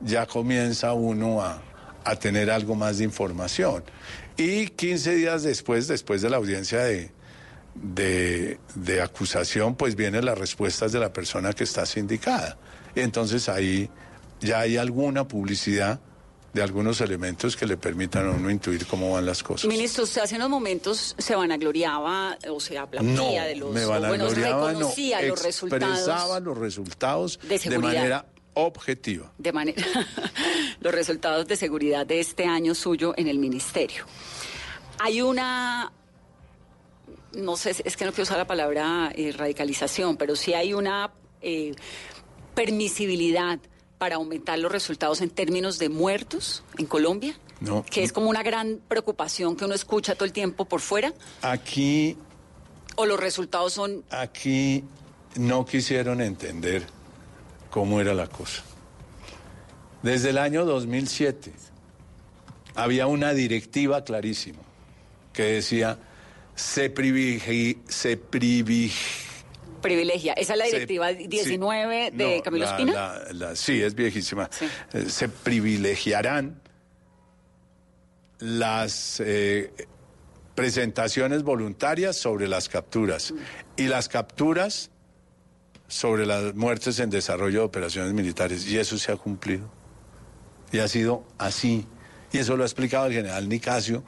[0.00, 1.62] ya comienza uno a,
[2.04, 3.84] a tener algo más de información.
[4.36, 7.10] Y 15 días después, después de la audiencia de,
[7.74, 12.56] de, acusación, pues vienen las respuestas de la persona que está sindicada.
[12.94, 13.90] Entonces ahí
[14.40, 16.00] ya hay alguna publicidad
[16.52, 19.66] de algunos elementos que le permitan a uno intuir cómo van las cosas.
[19.66, 23.72] Ministro, usted hace unos momentos se vanagloriaba o se aplaudía de los...
[23.72, 25.98] me vanagloriaba, no, los resultados...
[25.98, 29.32] Expresaba los resultados de manera objetiva.
[29.38, 29.82] De manera,
[30.80, 34.04] los resultados de seguridad de este año suyo en el ministerio.
[34.98, 35.92] Hay una,
[37.34, 41.12] no sé, es que no quiero usar la palabra eh, radicalización, pero sí hay una
[41.40, 41.74] eh,
[42.54, 43.58] permisibilidad
[43.98, 47.36] para aumentar los resultados en términos de muertos en Colombia.
[47.60, 47.84] No.
[47.84, 51.14] Que es como una gran preocupación que uno escucha todo el tiempo por fuera.
[51.42, 52.16] Aquí.
[52.96, 54.04] O los resultados son.
[54.10, 54.84] Aquí
[55.36, 56.84] no quisieron entender
[57.72, 58.62] cómo era la cosa.
[60.02, 61.52] Desde el año 2007
[62.74, 64.58] había una directiva clarísima
[65.32, 65.98] que decía
[66.54, 68.92] se privilegia, se privilegia.
[70.34, 73.20] ¿Esa es la directiva 19 de Camilo Espina?
[73.54, 74.50] sí, es viejísima.
[74.92, 76.60] Eh, se privilegiarán
[78.38, 79.72] las eh,
[80.54, 83.32] presentaciones voluntarias sobre las capturas.
[83.32, 83.36] Mm.
[83.78, 84.91] Y las capturas
[85.92, 89.68] sobre las muertes en desarrollo de operaciones militares y eso se ha cumplido.
[90.72, 91.86] Y ha sido así.
[92.32, 94.02] Y eso lo ha explicado el general Nicasio,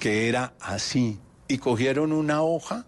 [0.00, 1.20] que era así.
[1.46, 2.86] Y cogieron una hoja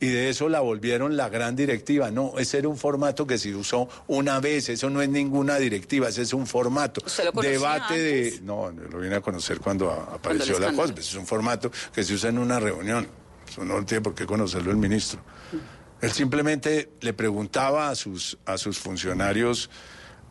[0.00, 2.10] y de eso la volvieron la gran directiva.
[2.10, 6.08] No, ese era un formato que se usó una vez, eso no es ninguna directiva,
[6.08, 7.00] ese es un formato.
[7.40, 8.40] Debate de...
[8.42, 12.30] No, lo vine a conocer cuando apareció la cosa, es un formato que se usa
[12.30, 13.06] en una reunión.
[13.48, 15.20] Eso no tiene por qué conocerlo el ministro.
[16.04, 19.70] Él simplemente le preguntaba a sus, a sus funcionarios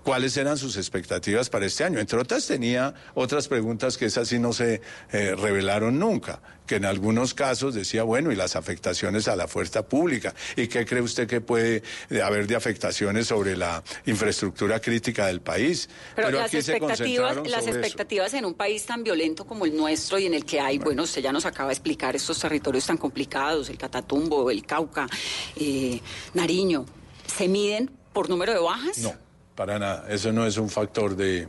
[0.03, 1.99] cuáles eran sus expectativas para este año.
[1.99, 4.81] Entre otras tenía otras preguntas que esas sí no se
[5.11, 9.87] eh, revelaron nunca, que en algunos casos decía, bueno, y las afectaciones a la fuerza
[9.87, 11.83] pública, ¿y qué cree usted que puede
[12.23, 15.89] haber de afectaciones sobre la infraestructura crítica del país?
[16.15, 20.33] Pero, las expectativas, las expectativas en un país tan violento como el nuestro y en
[20.33, 23.77] el que hay, bueno, usted ya nos acaba de explicar estos territorios tan complicados, el
[23.77, 25.07] Catatumbo, el Cauca,
[25.55, 25.99] eh,
[26.33, 26.85] Nariño,
[27.25, 28.99] ¿se miden por número de bajas?
[28.99, 29.13] No,
[29.55, 30.05] para nada.
[30.09, 31.47] Eso no es un factor de,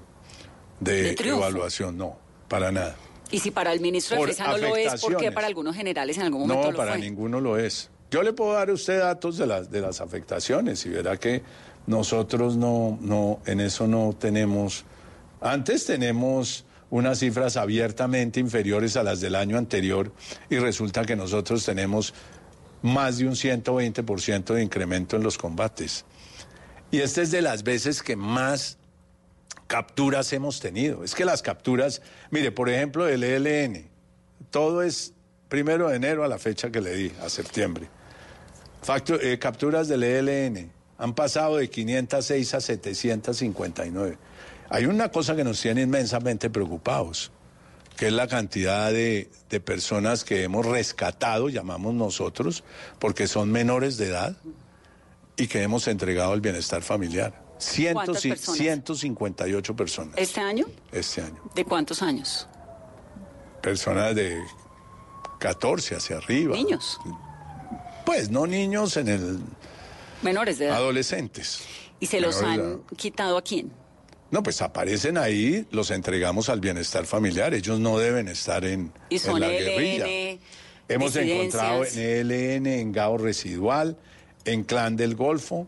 [0.81, 2.17] de, evaluación, no,
[2.49, 2.97] para nada.
[3.31, 6.17] Y si para el ministro de Defensa no lo es, ¿por qué para algunos generales
[6.19, 7.91] en algún momento no, para ninguno lo es.
[8.11, 11.43] Yo le puedo dar a usted datos de las, de las afectaciones y verá que
[11.87, 14.85] nosotros no, no, en eso no tenemos.
[15.41, 20.13] Antes tenemos unas cifras abiertamente inferiores a las del año anterior
[20.49, 22.15] y resulta que nosotros tenemos
[22.83, 26.05] más de un 120% de incremento en los combates.
[26.95, 28.79] Y esta es de las veces que más
[29.67, 31.03] capturas hemos tenido.
[31.03, 33.89] Es que las capturas, mire, por ejemplo, el ELN,
[34.53, 35.13] todo es
[35.49, 37.89] primero de enero a la fecha que le di, a septiembre.
[39.09, 44.17] Eh, capturas del ELN han pasado de 506 a 759.
[44.69, 47.33] Hay una cosa que nos tiene inmensamente preocupados,
[47.97, 52.63] que es la cantidad de, de personas que hemos rescatado, llamamos nosotros,
[53.01, 54.37] porque son menores de edad
[55.37, 57.43] y que hemos entregado al bienestar familiar.
[57.59, 60.15] 158 personas.
[60.17, 60.67] ¿Este año?
[60.93, 61.41] Este año.
[61.55, 62.49] ¿De cuántos años?
[63.63, 64.43] Personas de
[65.39, 66.55] 14 hacia arriba.
[66.55, 67.01] ¿Niños?
[68.05, 69.41] Pues no niños en el...
[70.23, 70.77] Menores de edad.
[70.77, 71.63] Adolescentes.
[72.01, 73.73] ¿Y se los han quitado a quién?
[74.31, 77.55] No, pues aparecen ahí, los entregamos al bienestar familiar.
[77.55, 80.39] Ellos no deben estar en, ¿Y son la LN, guerrilla.
[80.89, 83.97] Hemos encontrado en ELN, en GAO residual,
[84.45, 85.67] en Clan del Golfo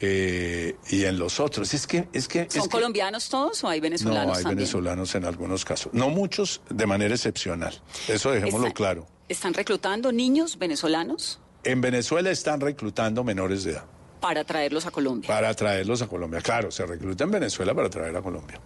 [0.00, 1.72] eh, y en los otros.
[1.72, 4.42] Es que, es que, ¿Son colombianos todos o hay venezolanos?
[4.42, 5.92] No, hay venezolanos en algunos casos.
[5.94, 7.80] No muchos, de manera excepcional.
[8.08, 9.06] Eso dejémoslo claro.
[9.28, 11.40] ¿Están reclutando niños venezolanos?
[11.64, 13.84] En Venezuela están reclutando menores de edad.
[14.20, 15.28] Para traerlos a Colombia.
[15.28, 18.60] Para traerlos a Colombia, claro, se recluta en Venezuela para traer a Colombia.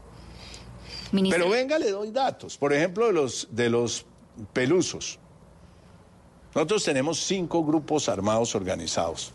[1.13, 2.57] Pero venga, le doy datos.
[2.57, 4.07] Por ejemplo, de los, de los
[4.53, 5.19] pelusos.
[6.55, 9.33] Nosotros tenemos cinco grupos armados organizados,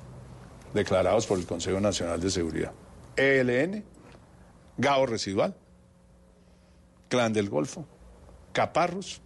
[0.73, 2.71] declarados por el Consejo Nacional de Seguridad.
[3.15, 3.83] ELN,
[4.77, 5.55] GAO Residual,
[7.07, 7.85] Clan del Golfo,
[8.51, 9.21] Caparros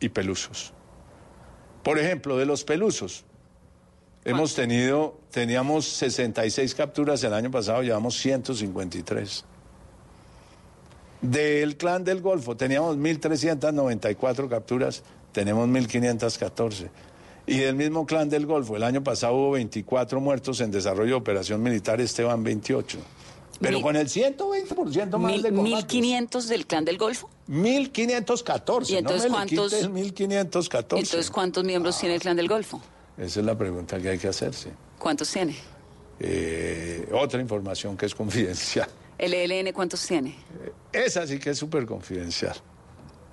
[0.00, 0.74] y Pelusos.
[1.82, 3.24] Por ejemplo, de los Pelusos,
[4.24, 9.44] hemos tenido, teníamos 66 capturas el año pasado, llevamos 153.
[11.22, 15.02] Del Clan del Golfo teníamos 1.394 capturas,
[15.32, 16.88] tenemos 1.514.
[17.46, 21.14] Y del mismo clan del Golfo, el año pasado hubo 24 muertos en desarrollo de
[21.14, 22.98] operación militar, este van 28.
[23.60, 25.86] Pero con el 120% más mil, de combates.
[25.86, 27.30] ¿1.500 del clan del Golfo?
[27.48, 28.90] 1.514.
[28.90, 29.72] ¿Y entonces no cuántos?
[29.72, 30.98] 1.514.
[30.98, 32.80] Entonces, ¿cuántos miembros tiene el clan del Golfo?
[33.16, 34.70] Esa es la pregunta que hay que hacerse.
[34.98, 35.54] ¿Cuántos tiene?
[36.18, 38.88] Eh, otra información que es confidencial.
[39.18, 40.30] ¿El ELN cuántos tiene?
[40.64, 42.56] Eh, esa sí que es súper confidencial.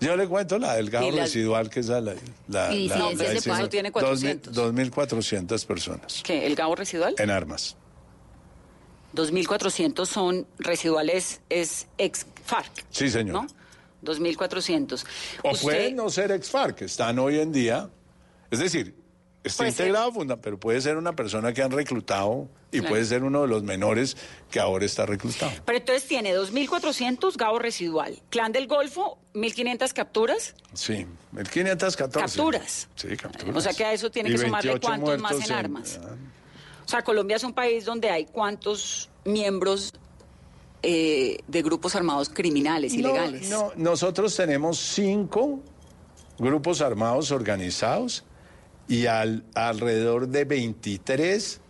[0.01, 2.01] Yo le cuento la del GAO residual, que es la...
[2.47, 4.55] la, ¿Y no, de tiene 400?
[4.55, 6.21] 2.400 personas.
[6.23, 6.45] ¿Qué?
[6.45, 7.15] ¿El GAO residual?
[7.17, 7.75] En armas.
[9.15, 12.85] 2.400 son residuales, es ex-FARC.
[12.91, 13.33] Sí, señor.
[13.33, 13.47] ¿no?
[14.03, 15.03] 2.400.
[15.43, 17.89] O pueden no ser ex-FARC, están hoy en día...
[18.51, 18.95] Es decir,
[19.43, 20.11] Está integrado,
[20.41, 24.17] pero puede ser una persona que han reclutado y puede ser uno de los menores
[24.51, 25.51] que ahora está reclutado.
[25.65, 28.21] Pero entonces tiene 2.400 Gabo residual.
[28.29, 30.55] Clan del Golfo, 1.500 capturas.
[30.73, 32.11] Sí, 1.514.
[32.11, 32.89] Capturas.
[32.95, 33.55] Sí, capturas.
[33.55, 35.99] O sea que a eso tiene que sumarle cuántos más en, armas.
[36.85, 39.93] O sea, Colombia es un país donde hay cuántos miembros
[40.81, 43.49] eh, de grupos armados criminales, ilegales.
[43.49, 45.61] No, nosotros tenemos cinco
[46.37, 48.25] grupos armados organizados
[48.89, 51.61] y al, alrededor de 23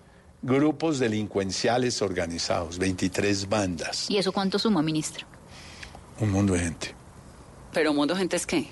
[0.42, 4.10] grupos delincuenciales organizados, 23 bandas.
[4.10, 5.28] ¿Y eso cuánto suma, ministro?
[6.22, 6.96] Un mundo de gente.
[7.74, 8.66] ¿Pero un mundo de gente es qué?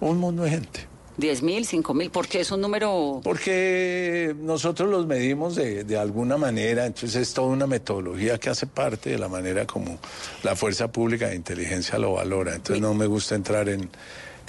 [0.00, 0.86] Un mundo de gente.
[1.18, 2.10] ¿10 mil, 5 mil?
[2.10, 3.20] ¿Por qué es un número...?
[3.22, 8.66] Porque nosotros los medimos de, de, alguna manera, entonces es toda una metodología que hace
[8.66, 9.98] parte de la manera como
[10.42, 12.56] la Fuerza Pública de Inteligencia lo valora.
[12.56, 13.82] Entonces no me gusta entrar en...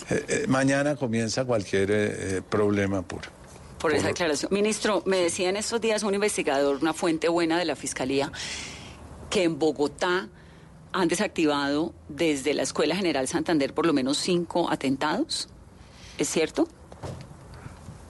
[0.09, 3.42] Eh, eh, mañana comienza cualquier eh, problema puro
[3.83, 4.49] por esa aclaración.
[4.53, 8.31] Ministro, me decía en estos días un investigador, una fuente buena de la Fiscalía,
[9.29, 10.29] que en Bogotá
[10.93, 15.49] han desactivado desde la Escuela General Santander por lo menos cinco atentados.
[16.17, 16.65] ¿Es cierto?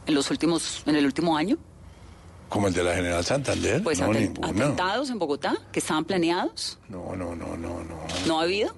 [0.05, 1.57] ¿En los últimos, en el último año?
[2.49, 3.81] Como el de la General Santander.
[3.81, 4.65] Pues no, aten- ninguna.
[4.65, 6.77] atentados en Bogotá que estaban planeados.
[6.87, 7.95] No, no, no, no, no.
[8.27, 8.75] ¿No ha habido?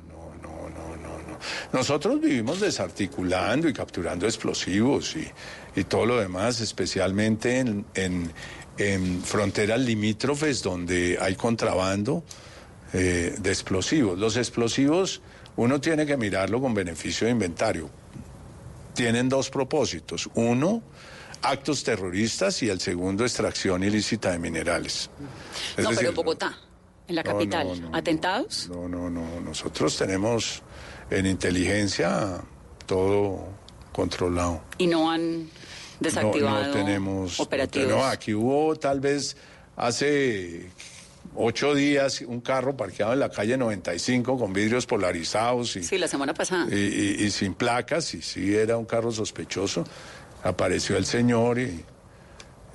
[1.73, 5.27] Nosotros vivimos desarticulando y capturando explosivos y,
[5.76, 8.32] y todo lo demás, especialmente en, en-
[8.78, 12.23] en fronteras limítrofes donde hay contrabando
[12.93, 14.19] eh, de explosivos.
[14.19, 15.21] Los explosivos
[15.55, 17.89] uno tiene que mirarlo con beneficio de inventario.
[18.93, 20.30] Tienen dos propósitos.
[20.36, 20.82] Uno,
[21.41, 25.09] actos terroristas y el segundo, extracción ilícita de minerales.
[25.78, 26.57] Es no, pero en Bogotá,
[27.07, 27.67] en la no, capital.
[27.82, 28.67] no, no, ¿Atentados?
[28.69, 29.39] No, no, no.
[29.41, 30.63] Nosotros tenemos
[31.09, 32.41] en inteligencia
[32.86, 33.47] todo
[33.93, 34.61] controlado.
[34.78, 35.49] Y no han
[35.99, 37.89] desactivado no, no tenemos operativos.
[37.89, 39.35] No, aquí hubo tal vez
[39.75, 40.69] hace
[41.35, 46.07] ocho días un carro parqueado en la calle 95 con vidrios polarizados y, Sí, la
[46.07, 46.67] semana pasada.
[46.73, 49.83] y, y- y sin placas, y sí era un carro sospechoso.
[50.43, 51.83] Apareció el señor y,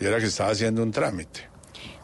[0.01, 1.49] y era que estaba haciendo un trámite.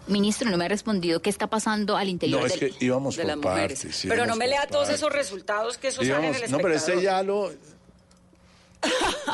[0.06, 2.76] Ministro, no me ha respondido qué está pasando al interior No, es del...
[2.76, 3.80] que íbamos de por las mujeres.
[3.80, 3.96] partes.
[3.96, 6.74] sí, pero no me lea todos esos resultados que eso sale en el no, pero
[6.74, 7.02] este espectador.
[7.02, 7.50] ya lo...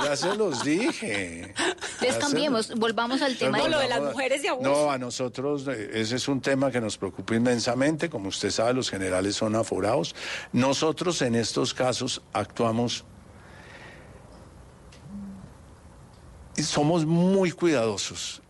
[0.04, 1.42] Ya se los dije.
[1.42, 3.70] Entonces Ya se cambiemos, volvamos al tema No, de...
[3.70, 4.68] lo de las mujeres de abuso.
[4.68, 8.08] No, a nosotros eh, ese es un tema que nos preocupa inmensamente.
[8.08, 10.14] Como usted sabe, los generales son aforados.
[10.52, 13.04] Nosotros en estos casos actuamos
[16.56, 18.42] y somos muy cuidadosos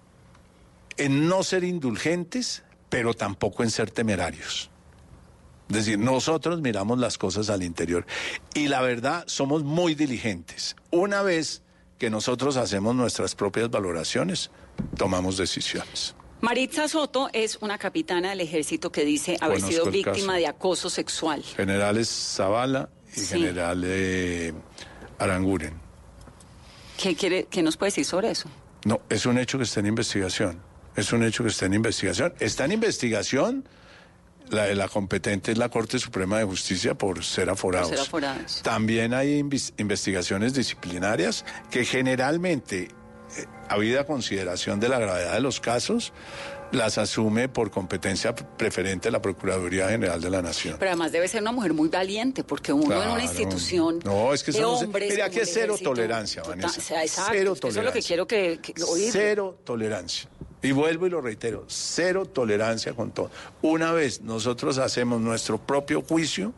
[0.97, 4.72] en no ser indulgentes, pero tampoco en ser temerarios.
[5.73, 8.05] Es decir, nosotros miramos las cosas al interior
[8.55, 10.77] y la verdad somos muy diligentes.
[10.91, 11.63] Una vez
[11.99, 14.51] que nosotros hacemos nuestras propias valoraciones,
[14.99, 16.15] tomamos decisiones.
[16.43, 20.91] Maritza Soto es una capitana del ejército que dice haber Conozco sido víctima de acoso
[20.91, 21.43] sexual.
[21.43, 23.27] Generales Zavala y Sí.
[23.39, 24.53] general eh,
[25.19, 25.73] Aranguren.
[27.01, 28.51] ¿Qué, quiere, ¿Qué nos puede decir sobre eso?
[28.85, 30.61] No, es un hecho que está en investigación.
[30.97, 32.35] Es un hecho que está en investigación.
[32.41, 33.67] Está en investigación.
[34.53, 37.89] La, la competente es la Corte Suprema de Justicia por ser aforados.
[37.89, 38.61] Por ser aforados.
[38.63, 39.39] También hay
[39.79, 46.13] investigaciones disciplinarias que generalmente, eh, habida consideración de la gravedad de los casos,
[46.71, 50.77] las asume por competencia preferente la Procuraduría General de la Nación.
[50.79, 54.43] Pero además debe ser una mujer muy valiente, porque uno en una institución No, es
[54.43, 55.11] que de hombres.
[55.13, 56.79] mira, aquí es cero tolerancia, total- Vanessa.
[56.81, 58.07] o sea, exacto, Cero que Eso es lo que tolerancia.
[58.09, 59.09] quiero que, que oír.
[59.13, 60.29] Cero tolerancia.
[60.63, 63.31] Y vuelvo y lo reitero, cero tolerancia con todo.
[63.63, 66.53] Una vez nosotros hacemos nuestro propio juicio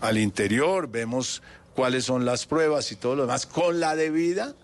[0.00, 1.42] al interior, vemos
[1.74, 4.54] cuáles son las pruebas y todo lo demás, con la debida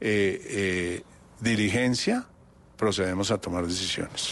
[0.00, 1.02] eh, eh,
[1.40, 2.26] diligencia,
[2.76, 4.30] procedemos a tomar decisiones.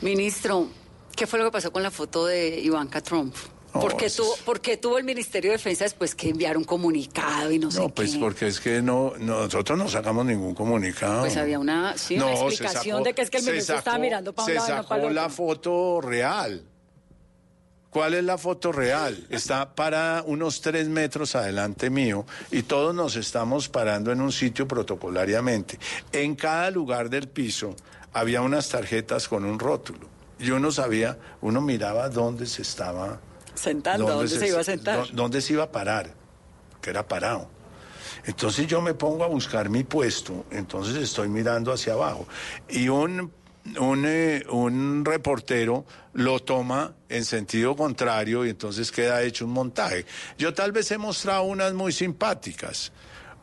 [0.00, 0.68] Ministro,
[1.14, 3.34] ¿qué fue lo que pasó con la foto de Ivanka Trump?
[3.72, 7.50] ¿Por, qué tuvo, por qué tuvo el Ministerio de Defensa después que enviar un comunicado
[7.50, 8.18] y no, sé No, pues qué?
[8.18, 11.20] porque es que no, nosotros no sacamos ningún comunicado.
[11.22, 13.76] Pues había una, sí, No, se explicación sacó- de que es que el se ministro
[13.78, 16.62] estaba sacó- mirando para un Se lado no sacó para la foto real.
[17.90, 19.26] ¿Cuál es la foto real?
[19.28, 24.66] Está para unos tres metros adelante mío y todos nos estamos parando en un sitio
[24.66, 25.78] protocolariamente.
[26.10, 27.76] En cada lugar del piso
[28.14, 30.08] había unas tarjetas con un rótulo.
[30.38, 33.20] Y uno sabía, uno miraba dónde se estaba...
[33.54, 34.98] Sentando, ¿dónde se iba a sentar?
[35.00, 36.14] dó- ¿Dónde se iba a parar?
[36.80, 37.48] Que era parado.
[38.24, 42.26] Entonces yo me pongo a buscar mi puesto, entonces estoy mirando hacia abajo.
[42.68, 43.32] Y un,
[43.78, 45.84] un, eh, un reportero
[46.14, 50.06] lo toma en sentido contrario y entonces queda hecho un montaje.
[50.38, 52.92] Yo tal vez he mostrado unas muy simpáticas.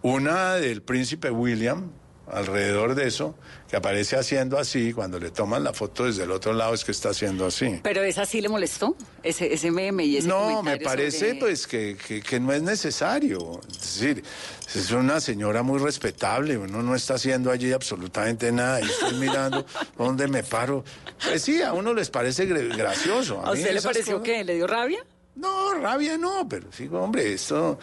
[0.01, 1.91] Una del príncipe William,
[2.31, 3.35] alrededor de eso,
[3.69, 6.91] que aparece haciendo así, cuando le toman la foto desde el otro lado es que
[6.91, 7.79] está haciendo así.
[7.83, 11.67] Pero esa sí le molestó, ese, ese meme y ese No, me parece sobre- pues
[11.67, 13.59] que, que- que no es necesario.
[13.69, 14.23] Es decir,
[14.75, 18.81] es una señora muy respetable, uno no está haciendo allí absolutamente nada.
[18.81, 19.65] Y estoy mirando
[19.97, 20.83] dónde me paro.
[21.23, 23.41] Pues sí, a uno les parece gracioso.
[23.45, 24.99] ¿A usted le pareció cosas- que le dio rabia?
[25.35, 27.79] No, rabia no, pero digo, hombre, esto...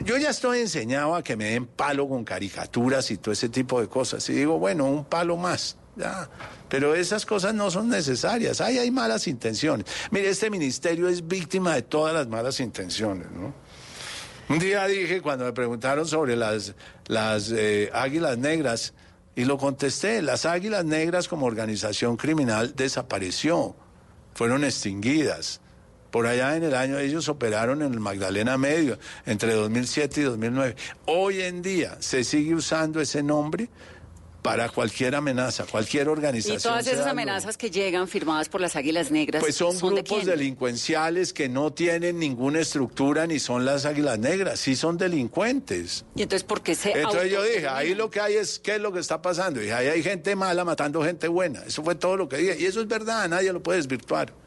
[0.00, 3.80] Yo ya estoy enseñado a que me den palo con caricaturas y todo ese tipo
[3.80, 4.28] de cosas.
[4.28, 5.76] Y digo, bueno, un palo más.
[5.96, 6.28] Ya.
[6.68, 8.60] Pero esas cosas no son necesarias.
[8.60, 9.86] Ahí hay malas intenciones.
[10.10, 13.54] Mire, este ministerio es víctima de todas las malas intenciones, ¿no?
[14.48, 16.74] Un día dije, cuando me preguntaron sobre las,
[17.08, 18.94] las eh, águilas negras,
[19.36, 23.76] y lo contesté, las águilas negras como organización criminal desapareció,
[24.34, 25.60] fueron extinguidas.
[26.16, 30.74] Por allá en el año ellos operaron en el Magdalena Medio entre 2007 y 2009.
[31.04, 33.68] Hoy en día se sigue usando ese nombre
[34.40, 36.58] para cualquier amenaza, cualquier organización.
[36.58, 39.42] Y todas esas amenazas que llegan firmadas por las Águilas Negras.
[39.42, 44.74] Pues son, grupos delincuenciales que no tienen ninguna estructura ni son las águilas negras, sí
[44.74, 46.06] son delincuentes.
[46.14, 48.80] Y entonces, ¿por qué se Entonces yo dije, ahí lo que hay es, ¿qué es
[48.80, 49.60] lo que está pasando?
[49.60, 51.62] Dije, ahí hay gente mala matando gente buena.
[51.66, 52.56] Eso fue todo lo que dije.
[52.58, 54.45] Y eso es verdad, nadie lo puede desvirtuar.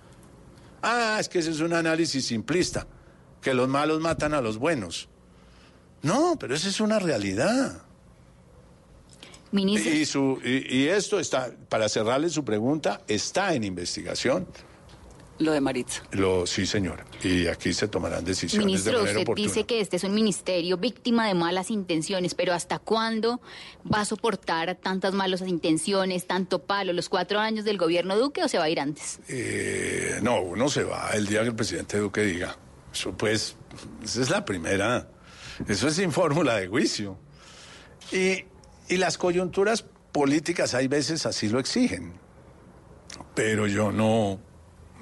[0.81, 2.87] Ah, es que ese es un análisis simplista,
[3.41, 5.09] que los malos matan a los buenos.
[6.01, 7.81] No, pero esa es una realidad.
[9.51, 14.47] Ministro, Y, su, y, y esto está, para cerrarle su pregunta, está en investigación.
[15.39, 16.03] Lo de Maritza.
[16.11, 17.05] Lo, sí, señora.
[17.23, 19.47] Y aquí se tomarán decisiones de ministro, manera usted oportuna.
[19.47, 23.39] dice que este es un ministerio víctima de malas intenciones, pero ¿hasta cuándo
[23.91, 28.49] va a soportar tantas malas intenciones, tanto palo, los cuatro años del gobierno Duque o
[28.49, 29.21] se va a ir antes?
[29.29, 32.57] Eh, no, uno se va el día que el presidente Duque diga.
[32.91, 33.55] Eso pues,
[34.03, 35.09] esa es la primera.
[35.69, 37.17] Eso es sin fórmula de juicio.
[38.11, 38.43] Y,
[38.89, 42.13] y las coyunturas políticas hay veces así lo exigen.
[43.35, 44.39] Pero yo no,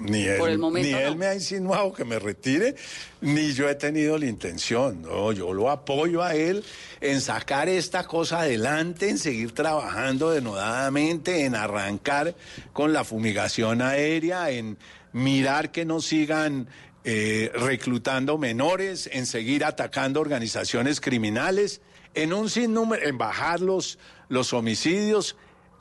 [0.00, 1.16] ni él, Por el momento ni él no.
[1.16, 2.74] me ha insinuado que me retire,
[3.20, 5.02] ni yo he tenido la intención.
[5.02, 6.64] No, yo lo apoyo a él
[7.00, 12.34] en sacar esta cosa adelante, en seguir trabajando denodadamente, en arrancar
[12.72, 14.78] con la fumigación aérea, en
[15.12, 16.68] mirar que no sigan
[17.04, 21.80] eh, reclutando menores, en seguir atacando organizaciones criminales,
[22.14, 25.36] en un sinnúmero, en bajar los, los homicidios,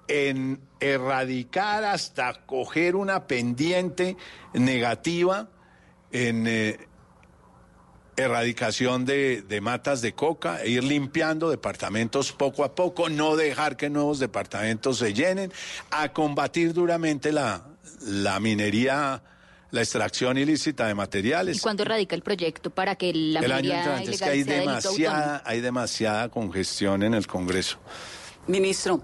[0.08, 4.16] en erradicar hasta coger una pendiente
[4.54, 5.50] negativa
[6.12, 6.88] en eh,
[8.16, 13.78] erradicación de, de matas de coca, e ir limpiando departamentos poco a poco, no dejar
[13.78, 15.54] que nuevos departamentos se llenen,
[15.92, 17.64] a combatir duramente la,
[18.02, 19.22] la minería,
[19.70, 21.58] la extracción ilícita de materiales.
[21.58, 24.44] ¿Y cuándo radica el proyecto para que la El año minería entrante es que hay
[24.44, 27.78] demasiada, hay demasiada congestión en el Congreso.
[28.48, 29.02] Ministro,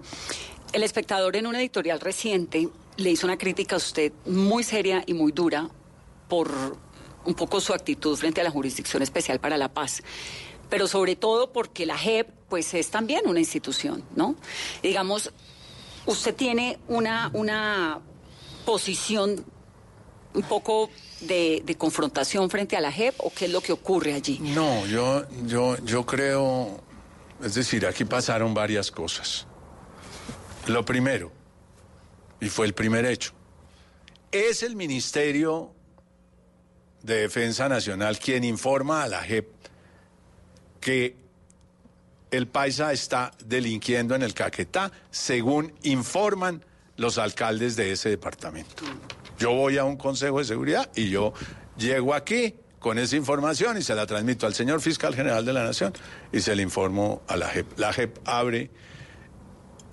[0.74, 5.14] el espectador en un editorial reciente le hizo una crítica a usted muy seria y
[5.14, 5.70] muy dura
[6.28, 6.76] por
[7.24, 10.02] un poco su actitud frente a la Jurisdicción Especial para la Paz.
[10.68, 14.34] Pero sobre todo porque la JEP, pues es también una institución, ¿no?
[14.82, 15.32] Digamos,
[16.06, 18.00] usted tiene una, una
[18.64, 19.44] posición
[20.34, 24.12] un poco de, de confrontación frente a la JEP o qué es lo que ocurre
[24.12, 24.40] allí?
[24.40, 26.80] No, yo, yo, yo creo,
[27.40, 29.46] es decir, aquí pasaron varias cosas.
[30.66, 31.30] Lo primero,
[32.40, 33.32] y fue el primer hecho,
[34.32, 35.72] es el Ministerio
[37.02, 39.46] de Defensa Nacional quien informa a la JEP
[40.80, 41.16] que
[42.30, 46.64] el paisa está delinquiendo en el Caquetá, según informan
[46.96, 48.84] los alcaldes de ese departamento.
[49.38, 51.32] Yo voy a un consejo de seguridad y yo
[51.76, 55.64] llego aquí con esa información y se la transmito al señor fiscal general de la
[55.64, 55.92] Nación
[56.32, 57.78] y se le informo a la JEP.
[57.78, 58.70] La JEP abre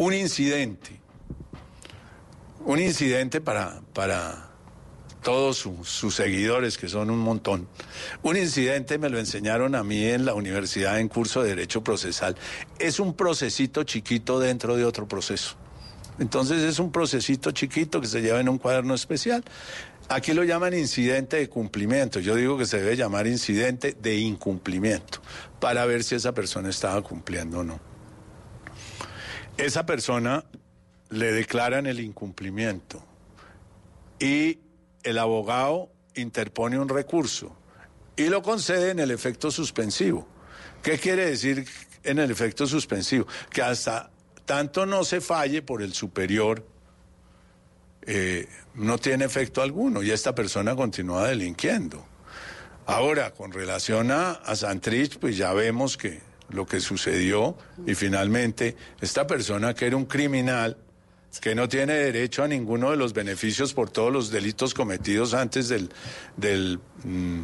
[0.02, 0.99] un incidente,
[2.66, 4.49] un incidente para, para
[5.22, 7.68] todos su- sus seguidores, que son un montón.
[8.24, 12.36] Un incidente me lo enseñaron a mí en la universidad en curso de Derecho Procesal.
[12.80, 15.56] Es un procesito chiquito dentro de otro proceso.
[16.18, 19.43] Entonces es un procesito chiquito que se lleva en un cuaderno especial.
[20.10, 22.20] Aquí lo llaman incidente de cumplimiento.
[22.20, 25.22] Yo digo que se debe llamar incidente de incumplimiento
[25.60, 27.91] para ver si esa persona estaba cumpliendo o no.
[29.62, 30.43] Esa persona
[31.12, 33.05] le declaran el incumplimiento
[34.18, 34.57] y
[35.03, 37.55] el abogado interpone un recurso
[38.16, 40.28] y lo concede en el efecto suspensivo.
[40.82, 41.68] ¿Qué quiere decir
[42.03, 43.28] en el efecto suspensivo?
[43.51, 44.09] Que hasta
[44.45, 46.66] tanto no se falle por el superior,
[48.01, 52.03] eh, no tiene efecto alguno y esta persona continúa delinquiendo.
[52.88, 58.76] Ahora, con relación a, a Santrich, pues ya vemos que lo que sucedió y finalmente
[58.99, 60.78] esta persona que era un criminal,
[61.39, 65.70] que no tiene derecho a ninguno de los beneficios por todos los delitos cometidos antes
[65.70, 65.89] del,
[66.36, 67.41] del mm,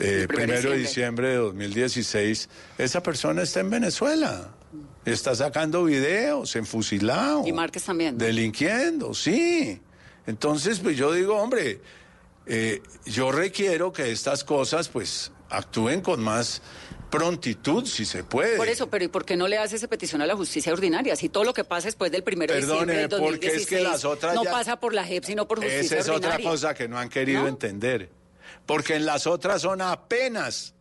[0.00, 2.48] eh, primero de diciembre de 2016,
[2.78, 4.54] esa persona está en Venezuela.
[5.04, 7.46] Está sacando videos, enfusilado.
[7.46, 8.16] Y Márquez también.
[8.16, 8.24] ¿no?
[8.24, 9.80] Delinquiendo, sí.
[10.26, 11.80] Entonces, pues yo digo, hombre,
[12.46, 16.62] eh, yo requiero que estas cosas, pues, actúen con más
[17.12, 18.56] prontitud, si se puede.
[18.56, 21.14] Por eso, pero ¿y por qué no le hace esa petición a la justicia ordinaria?
[21.14, 23.76] Si todo lo que pasa después del primero de Perdóneme, diciembre del porque es que
[23.76, 26.30] 2016 las otras no ya- pasa por la JEP, sino por justicia Esa es otra
[26.30, 26.50] ordinaria.
[26.50, 27.48] cosa que no han querido ¿No?
[27.48, 28.08] entender.
[28.66, 30.74] Porque en las otras son apenas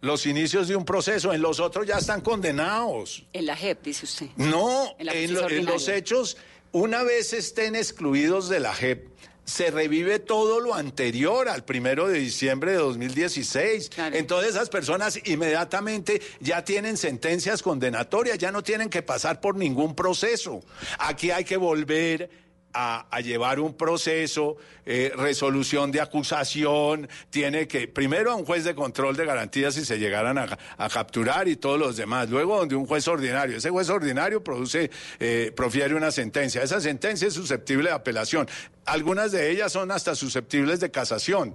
[0.00, 3.26] los inicios de un proceso, en los otros ya están condenados.
[3.32, 4.26] En la JEP, dice usted.
[4.36, 5.96] No, En la en, justicia lo- en los ordinaria.
[5.98, 6.36] hechos,
[6.72, 9.08] una vez estén excluidos de la JEP,
[9.48, 13.90] se revive todo lo anterior al primero de diciembre de 2016.
[14.12, 19.94] Entonces esas personas inmediatamente ya tienen sentencias condenatorias, ya no tienen que pasar por ningún
[19.94, 20.60] proceso.
[20.98, 24.56] Aquí hay que volver a, llevar un proceso,
[24.86, 29.84] eh, resolución de acusación, tiene que, primero a un juez de control de garantías si
[29.84, 33.88] se llegaran a, capturar y todos los demás, luego donde un juez ordinario, ese juez
[33.88, 38.48] ordinario produce, eh, profiere una sentencia, esa sentencia es susceptible de apelación,
[38.84, 41.54] algunas de ellas son hasta susceptibles de casación.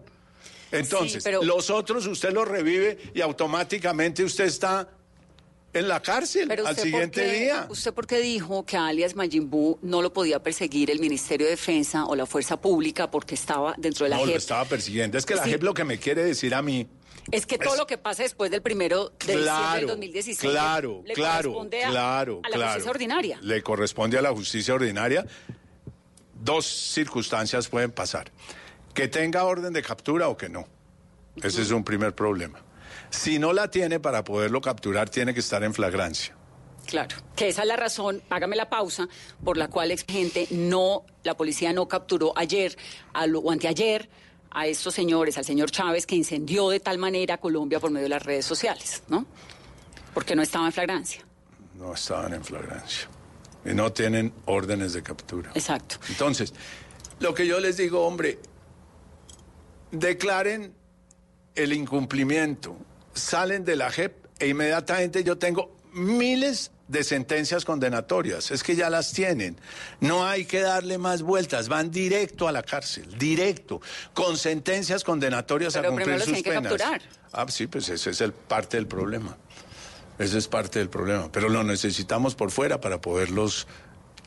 [0.71, 4.89] Entonces, los otros usted los revive y automáticamente usted está
[5.73, 7.67] en la cárcel al siguiente día.
[7.69, 12.05] ¿Usted por qué dijo que alias Majimbu no lo podía perseguir el Ministerio de Defensa
[12.05, 14.27] o la Fuerza Pública porque estaba dentro de la no, JEP?
[14.27, 15.17] No, lo estaba persiguiendo.
[15.17, 16.87] Es que la JEP lo que me quiere decir a mí...
[17.31, 21.13] Es que todo lo que pasa después del primero de diciembre del 2016 claro, le
[21.13, 23.39] claro, corresponde a, claro, a la justicia ordinaria.
[23.41, 25.25] Le corresponde a la justicia ordinaria.
[26.33, 28.29] Dos circunstancias pueden pasar.
[28.93, 30.67] Que tenga orden de captura o que no.
[31.41, 32.59] Ese es un primer problema.
[33.13, 36.35] Si no la tiene para poderlo capturar, tiene que estar en flagrancia.
[36.87, 39.07] Claro, que esa es la razón, hágame la pausa,
[39.43, 42.75] por la cual gente no, la policía no capturó ayer
[43.13, 44.09] o anteayer
[44.49, 48.09] a estos señores, al señor Chávez, que incendió de tal manera Colombia por medio de
[48.09, 49.27] las redes sociales, ¿no?
[50.15, 51.23] Porque no estaba en flagrancia.
[51.75, 53.07] No estaban en flagrancia.
[53.63, 55.51] Y no tienen órdenes de captura.
[55.53, 55.97] Exacto.
[56.09, 56.51] Entonces,
[57.19, 58.39] lo que yo les digo, hombre,
[59.91, 60.73] declaren
[61.53, 62.75] el incumplimiento
[63.13, 68.89] salen de la JEP e inmediatamente yo tengo miles de sentencias condenatorias, es que ya
[68.89, 69.57] las tienen.
[69.99, 73.81] No hay que darle más vueltas, van directo a la cárcel, directo,
[74.13, 76.73] con sentencias condenatorias a cumplir sus penas.
[77.31, 79.37] Ah, sí, pues ese es el parte del problema.
[80.19, 83.67] Ese es parte del problema, pero lo necesitamos por fuera para poderlos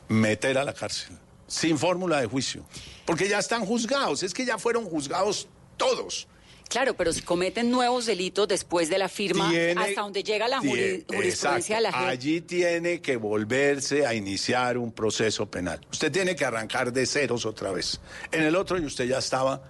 [0.09, 1.17] meter a la cárcel,
[1.47, 2.65] sin fórmula de juicio,
[3.05, 6.27] porque ya están juzgados, es que ya fueron juzgados todos.
[6.67, 11.77] Claro, pero si cometen nuevos delitos después de la firma, hasta donde llega la jurisprudencia
[11.77, 12.07] de la gente.
[12.07, 15.79] Allí tiene que volverse a iniciar un proceso penal.
[15.91, 17.99] Usted tiene que arrancar de ceros otra vez.
[18.31, 19.61] En el otro, y usted ya estaba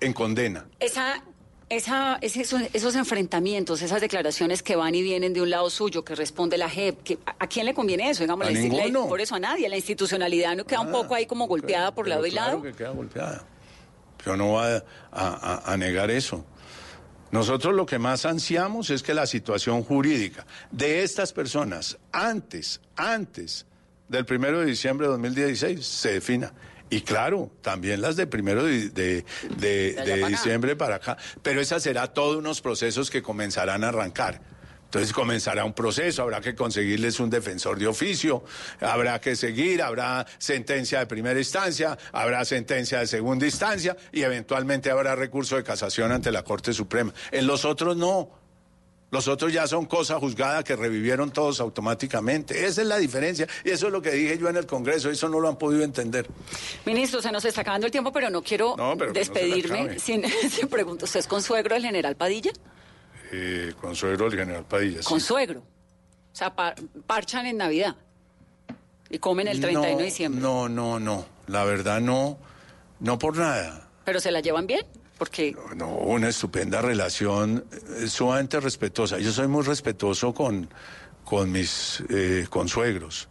[0.00, 0.66] en condena.
[0.80, 1.22] Esa,
[1.68, 6.14] esa, esos, esos, enfrentamientos, esas declaraciones que van y vienen de un lado suyo, que
[6.14, 8.22] responde la JEP, que, ¿a quién le conviene eso?
[8.22, 9.68] Digamos, a la, por eso a nadie.
[9.68, 12.62] La institucionalidad no queda un poco ahí como golpeada por lado y lado.
[12.62, 13.44] que queda golpeada.
[14.28, 16.44] Yo no voy a, negar eso.
[17.30, 23.64] Nosotros lo que más ansiamos es que la situación jurídica de estas personas antes, antes
[24.06, 26.52] del primero de diciembre de 2016 se defina.
[26.90, 31.16] Y claro, también las de primero de, de diciembre para acá.
[31.42, 34.42] Pero esas será todos unos procesos que comenzarán a arrancar.
[34.88, 38.42] Entonces comenzará un proceso, habrá que conseguirles un defensor de oficio,
[38.80, 44.90] habrá que seguir, habrá sentencia de primera instancia, habrá sentencia de segunda instancia y eventualmente
[44.90, 47.12] habrá recurso de casación ante la Corte Suprema.
[47.32, 48.30] En los otros no.
[49.10, 52.66] Los otros ya son cosa juzgada que revivieron todos automáticamente.
[52.66, 53.46] Esa es la diferencia.
[53.64, 55.10] Y eso es lo que dije yo en el Congreso.
[55.10, 56.28] Eso no lo han podido entender.
[56.84, 58.76] Ministro, se nos está acabando el tiempo, pero no quiero
[59.14, 61.04] despedirme sin, sin preguntar.
[61.04, 62.52] ¿Usted es consuegro del general Padilla?
[63.32, 65.00] Eh, consuegro del general Padilla.
[65.02, 65.60] Consuegro.
[65.60, 66.54] O sea,
[67.06, 67.96] parchan en Navidad
[69.10, 70.40] y comen el 31 de diciembre.
[70.40, 71.26] No, no, no.
[71.46, 72.38] La verdad no,
[73.00, 73.88] no por nada.
[74.04, 74.86] ¿Pero se la llevan bien?
[75.18, 75.56] Porque...
[75.74, 77.64] No, una estupenda relación,
[77.98, 79.18] eh, sumamente respetuosa.
[79.18, 80.68] Yo soy muy respetuoso con,
[81.24, 83.28] con mis eh, consuegros.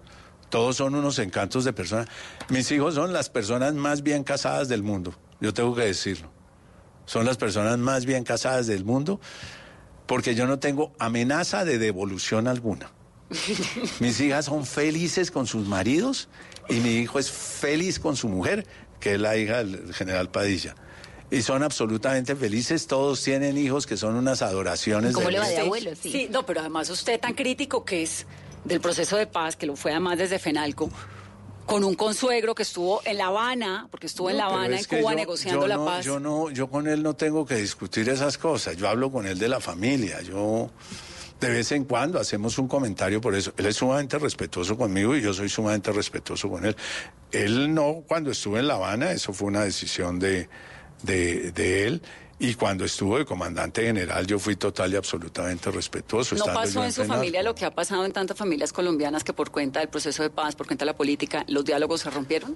[0.49, 2.07] Todos son unos encantos de personas.
[2.49, 6.29] Mis hijos son las personas más bien casadas del mundo, yo tengo que decirlo.
[7.05, 9.21] Son las personas más bien casadas del mundo
[10.07, 12.91] porque yo no tengo amenaza de devolución alguna.
[13.99, 16.29] Mis hijas son felices con sus maridos
[16.69, 18.65] y mi hijo es feliz con su mujer,
[18.99, 20.75] que es la hija del general Padilla.
[21.29, 25.13] Y son absolutamente felices, todos tienen hijos que son unas adoraciones.
[25.13, 25.91] ¿Cómo le va de abuelo?
[26.01, 26.11] Sí.
[26.11, 28.25] sí, no, pero además usted tan crítico que es
[28.63, 30.89] del proceso de paz, que lo fue además desde FENALCO,
[31.67, 35.13] con un consuegro que estuvo en La Habana, porque estuvo en La Habana, en Cuba,
[35.13, 36.05] negociando la paz.
[36.05, 38.77] Yo no, yo con él no tengo que discutir esas cosas.
[38.77, 40.21] Yo hablo con él de la familia.
[40.21, 40.71] Yo
[41.39, 43.53] de vez en cuando hacemos un comentario por eso.
[43.57, 46.75] Él es sumamente respetuoso conmigo y yo soy sumamente respetuoso con él.
[47.31, 50.49] Él no, cuando estuvo en La Habana, eso fue una decisión de,
[51.03, 52.01] de, de él.
[52.39, 56.35] Y cuando estuvo de comandante general, yo fui total y absolutamente respetuoso.
[56.35, 59.49] ¿No pasó en su familia lo que ha pasado en tantas familias colombianas que por
[59.49, 62.55] cuenta del proceso de paz, por cuenta de la política, los diálogos se rompieron?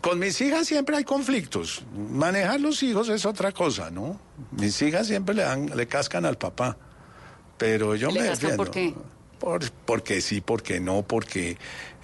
[0.00, 1.82] Con mis hijas siempre hay conflictos.
[2.10, 4.18] Manejar los hijos es otra cosa, ¿no?
[4.52, 6.78] Mis hijas siempre le dan, le cascan al papá.
[7.58, 8.94] Pero yo ¿Le me ¿Por qué?
[9.38, 11.58] Por, porque sí, porque no, porque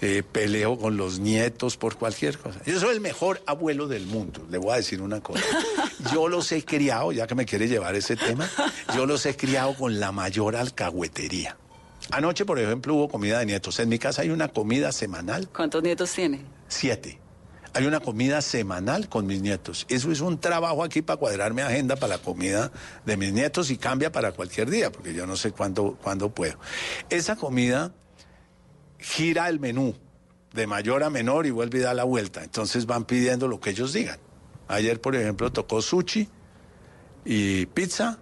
[0.05, 2.61] eh, peleo con los nietos, por cualquier cosa.
[2.67, 5.45] Yo soy el mejor abuelo del mundo, le voy a decir una cosa.
[6.13, 8.51] Yo los he criado, ya que me quiere llevar ese tema,
[8.97, 11.57] yo los he criado con la mayor alcahuetería.
[12.11, 13.79] Anoche, por ejemplo, hubo comida de nietos.
[13.79, 15.49] En mi casa hay una comida semanal.
[15.49, 16.45] ¿Cuántos nietos tiene?
[16.67, 17.21] Siete.
[17.73, 19.87] Hay una comida semanal con mis nietos.
[19.89, 22.73] Eso es un trabajo aquí para cuadrar mi agenda para la comida
[23.07, 26.59] de mis nietos y cambia para cualquier día, porque yo no sé cuándo, cuándo puedo.
[27.09, 27.95] Esa comida
[29.03, 29.95] gira el menú
[30.53, 32.43] de mayor a menor y vuelve a dar la vuelta.
[32.43, 34.19] Entonces van pidiendo lo que ellos digan.
[34.69, 36.29] Ayer, por ejemplo, tocó sushi
[37.25, 38.19] y pizza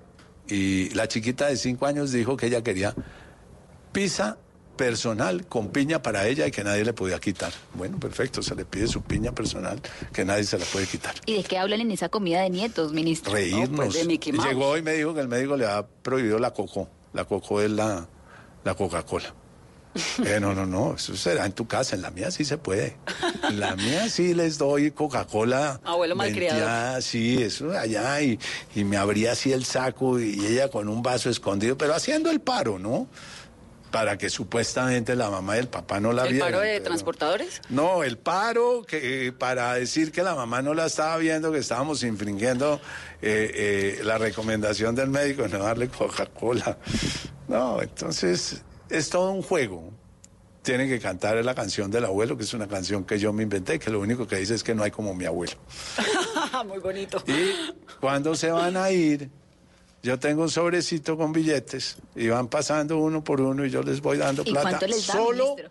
[0.48, 2.94] y la chiquita de cinco años dijo que ella quería
[3.92, 4.38] pizza
[4.76, 7.52] personal con piña para ella y que nadie le podía quitar.
[7.74, 9.78] Bueno, perfecto, se le pide su piña personal
[10.12, 11.14] que nadie se la puede quitar.
[11.26, 13.32] ¿Y de qué hablan en esa comida de nietos, ministro?
[13.32, 13.70] Reírnos.
[13.70, 14.48] No, pues de Mickey Mouse.
[14.48, 16.88] Llegó y me dijo que el médico le ha prohibido la coco.
[17.12, 18.08] La coco es la,
[18.64, 19.34] la Coca-Cola.
[20.24, 22.96] Eh, no, no, no, eso será en tu casa, en la mía sí se puede.
[23.48, 25.80] En la mía sí les doy Coca-Cola.
[25.84, 27.00] Abuelo malcriado.
[27.02, 28.38] Sí, eso allá y,
[28.76, 32.40] y me abría así el saco y ella con un vaso escondido, pero haciendo el
[32.40, 33.08] paro, ¿no?
[33.90, 36.52] Para que supuestamente la mamá y el papá no la ¿El vieran.
[36.52, 37.60] paro de pero- transportadores?
[37.70, 41.58] no, el paro que eh, para decir que la mamá no la estaba viendo, que
[41.58, 42.80] estábamos infringiendo
[43.20, 46.78] eh, eh, la recomendación del médico de no darle Coca-Cola.
[47.48, 49.90] No, entonces es todo un juego.
[50.62, 53.78] Tienen que cantar la canción del abuelo, que es una canción que yo me inventé,
[53.78, 55.54] que lo único que dice es que no hay como mi abuelo.
[56.66, 57.22] Muy bonito.
[57.26, 59.30] Y cuando se van a ir,
[60.02, 64.00] yo tengo un sobrecito con billetes y van pasando uno por uno y yo les
[64.02, 64.68] voy dando ¿Y plata.
[64.68, 65.70] cuánto les da, Solo ministro?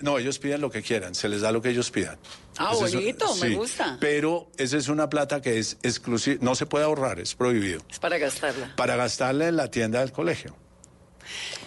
[0.00, 2.18] no, ellos piden lo que quieran, se les da lo que ellos pidan.
[2.56, 3.96] Ah, Ese es un- bonito, me sí, gusta.
[4.00, 7.80] Pero esa es una plata que es exclusiva, no se puede ahorrar, es prohibido.
[7.90, 8.74] Es para gastarla.
[8.74, 10.56] Para gastarla en la tienda del colegio.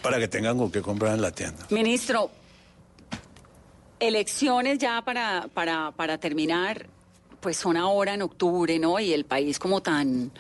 [0.01, 1.65] Para que tengan con qué comprar en la tienda.
[1.70, 2.30] Ministro,
[3.99, 6.88] elecciones ya para, para, para terminar,
[7.39, 8.99] pues son ahora en octubre, ¿no?
[8.99, 10.32] Y el país como tan,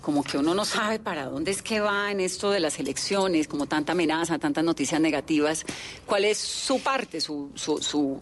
[0.00, 3.48] como que uno no sabe para dónde es que va en esto de las elecciones,
[3.48, 5.64] como tanta amenaza, tantas noticias negativas.
[6.06, 8.20] ¿Cuál es su parte, su, su, su...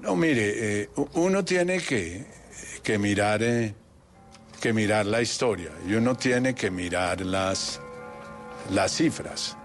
[0.00, 2.26] No, mire, eh, uno tiene que,
[2.82, 3.74] que mirar eh,
[4.60, 7.80] que mirar la historia y uno tiene que mirar las,
[8.70, 9.56] las cifras.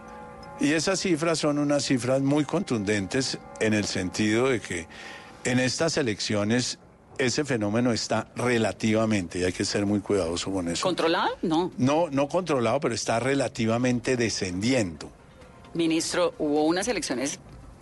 [0.59, 4.87] Y esas cifras son unas cifras muy contundentes en el sentido de que
[5.43, 6.79] en estas elecciones
[7.17, 10.83] ese fenómeno está relativamente, y hay que ser muy cuidadoso con eso.
[10.83, 11.37] ¿Controlado?
[11.41, 11.71] No.
[11.77, 15.11] No, no controlado, pero está relativamente descendiendo.
[15.73, 17.39] Ministro, hubo unas elecciones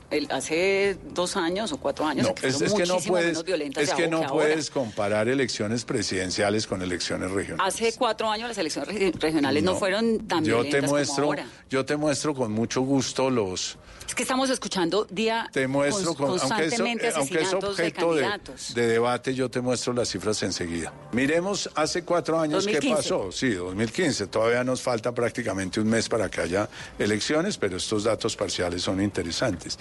[0.09, 3.37] el- hace dos años o cuatro años No, que es, es que no puedes,
[3.77, 7.73] es que no puedes comparar elecciones presidenciales con elecciones regionales.
[7.75, 11.27] Hace cuatro años las elecciones regi- regionales no, fueron tan yo violentas te muestro, como
[11.39, 11.45] ahora.
[11.71, 16.31] Yo te muestro con mucho gusto los, Es que estamos escuchando día te muestro con,
[16.31, 18.73] aunque, constantemente eh, aunque es asesinatos de objeto de, candidatos.
[18.73, 20.91] de debate, yo te muestro las cifras enseguida.
[21.13, 22.87] Miremos hace cuatro años 2015.
[22.87, 23.31] qué pasó.
[23.31, 24.27] Sí, 2015.
[24.27, 26.67] Todavía nos falta prácticamente un mes para que haya
[26.99, 29.79] elecciones, pero estos datos parciales son interesantes.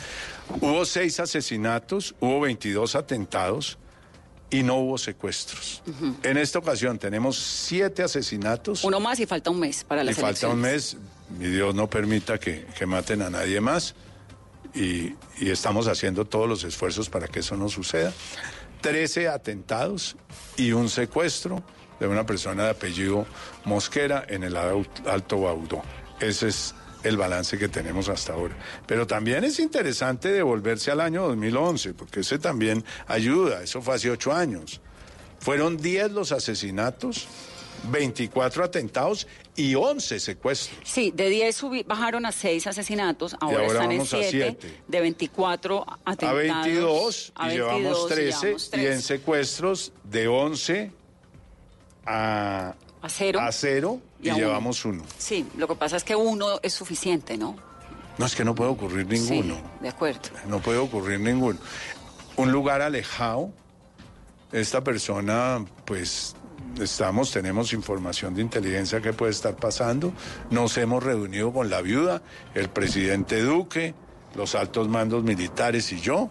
[0.60, 3.78] Hubo seis asesinatos, hubo 22 atentados
[4.50, 5.82] y no hubo secuestros.
[6.22, 8.84] En esta ocasión tenemos siete asesinatos.
[8.84, 10.96] Uno más y falta un mes para Y las falta un elecciones.
[11.38, 13.94] mes, y Dios no permita que, que maten a nadie más.
[14.74, 18.12] Y, y estamos haciendo todos los esfuerzos para que eso no suceda.
[18.80, 20.16] Trece atentados
[20.56, 21.62] y un secuestro
[21.98, 23.26] de una persona de apellido
[23.64, 25.82] Mosquera en el Alto Baudó.
[26.18, 28.56] Ese es el balance que tenemos hasta ahora.
[28.86, 33.62] Pero también es interesante devolverse al año 2011, porque ese también ayuda.
[33.62, 34.80] Eso fue hace ocho años.
[35.40, 37.26] Fueron 10 los asesinatos,
[37.90, 39.26] 24 atentados
[39.56, 40.78] y 11 secuestros.
[40.84, 44.30] Sí, de 10 subi- bajaron a 6 asesinatos, ahora, ahora están en vamos a 7,
[44.30, 44.82] siete.
[44.86, 46.30] de 24 atentados.
[46.30, 49.00] A 22 a y 22 llevamos 13 llevamos y en 13.
[49.02, 50.92] secuestros de 11
[52.06, 53.40] a, A cero.
[53.40, 55.02] a cero y, llevamos uno.
[55.18, 57.56] Sí, lo que pasa es que uno es suficiente, ¿no?
[58.18, 59.54] No es que no puede ocurrir ninguno.
[59.54, 60.20] Sí, de acuerdo.
[60.46, 61.58] No puede ocurrir ninguno.
[62.36, 63.50] Un lugar alejado,
[64.52, 66.34] esta persona, pues
[66.80, 70.12] estamos, tenemos información de inteligencia que puede estar pasando.
[70.50, 72.22] Nos hemos reunido con la viuda,
[72.54, 73.94] el presidente Duque,
[74.34, 76.30] los altos mandos militares y yo,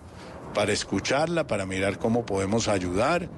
[0.54, 3.30] para escucharla, para mirar cómo podemos ayudar.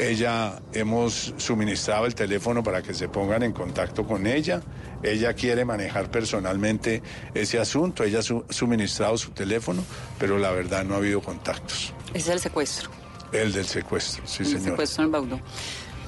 [0.00, 4.62] Ella, hemos suministrado el teléfono para que se pongan en contacto con ella.
[5.02, 7.02] Ella quiere manejar personalmente
[7.34, 8.02] ese asunto.
[8.02, 9.84] Ella ha su- suministrado su teléfono,
[10.18, 11.92] pero la verdad no ha habido contactos.
[12.14, 12.90] Ese es el secuestro.
[13.32, 14.62] El del secuestro, sí, el señor.
[14.70, 15.40] secuestro en el Baudó.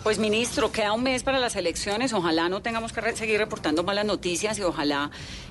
[0.02, 2.12] Pues ministro, queda un mes para las elecciones.
[2.14, 5.10] Ojalá no tengamos que re- seguir reportando malas noticias y ojalá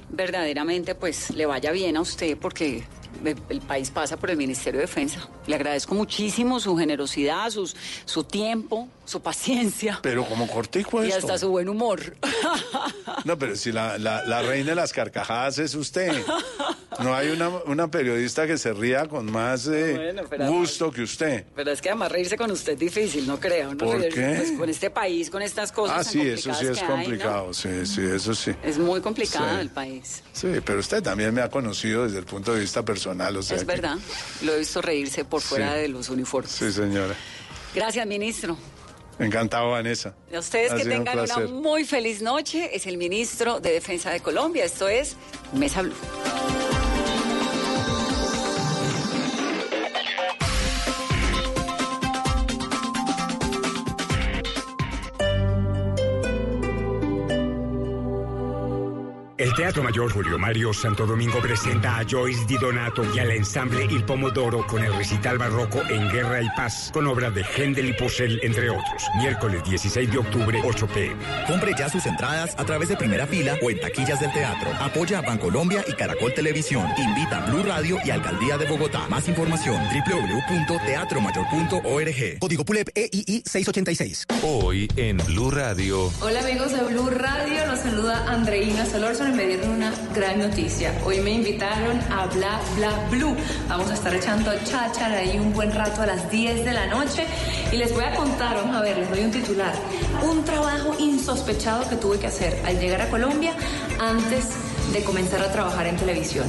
[0.10, 2.84] verdaderamente pues le vaya bien a usted porque
[3.50, 5.28] el, país pasa por el Ministerio de Defensa.
[5.48, 11.20] Le agradezco muchísimo su generosidad, sus, su tiempo, su paciencia Pero como cortico y esto.
[11.20, 12.16] hasta su buen humor.
[13.26, 16.12] No, pero si la, la, la reina de las carcajadas es usted.
[17.02, 21.46] No hay una, una periodista que se ría con más eh, Bueno, gusto que usted.
[21.56, 23.72] Pero es que además reírse con usted es difícil, no creo.
[23.72, 23.78] ¿no?
[23.78, 24.34] ¿Por qué?
[24.38, 26.88] Pues con este país, con estas cosas Ah, tan sí, eso sí es que hay,
[26.90, 26.96] ¿no?
[26.96, 27.54] complicado.
[27.54, 28.52] Sí, sí, eso sí.
[28.64, 29.62] Es muy complicado Sí.
[29.62, 30.24] el país.
[30.34, 33.01] Sí, pero usted también me ha conocido desde el punto de vista personal.
[33.40, 33.98] O sea es que- verdad.
[34.44, 35.82] Lo he visto reírse por fuera Sí.
[35.82, 36.52] de los uniformes.
[36.52, 37.16] Sí, señora.
[37.74, 38.58] Gracias, ministro.
[39.20, 40.16] Encantado, Vanessa.
[40.34, 42.76] A ustedes Ha que un tengan una muy feliz noche.
[42.76, 44.66] Es el ministro de Defensa de Colombia.
[44.66, 45.16] Esto es
[45.54, 45.94] Mesa Blue.
[59.52, 63.84] El Teatro Mayor Julio Mario Santo Domingo presenta a Joyce Di Donato y al ensamble
[63.84, 67.94] Il Pomodoro con el recital barroco en Guerra y Paz, con obras de Händel y
[67.94, 69.04] Purcell, entre otros.
[69.18, 71.18] Miércoles 16 de octubre, 8 pm.
[71.48, 74.72] Compre ya sus entradas a través de primera fila o en taquillas del teatro.
[74.80, 76.88] Apoya a Bancolombia y Caracol Televisión.
[76.98, 79.06] Invita a Blue Radio y Alcaldía de Bogotá.
[79.10, 82.40] Más información www.teatromayor.org.
[82.40, 84.28] Código PULEP EII 686.
[84.44, 86.10] Hoy en Blue Radio.
[86.22, 90.94] Hola amigos de Blue Radio, los saluda Andreina Solórzano y me una gran noticia.
[91.04, 93.36] Hoy me invitaron a Bla Bla Blue.
[93.68, 97.26] Vamos a estar echando cháchara ahí un buen rato a las 10 de la noche
[97.72, 99.74] y les voy a contar, vamos a ver, les doy un titular.
[100.24, 103.54] Un trabajo insospechado que tuve que hacer al llegar a Colombia
[104.00, 104.50] antes
[104.94, 106.46] de comenzar a trabajar en televisión.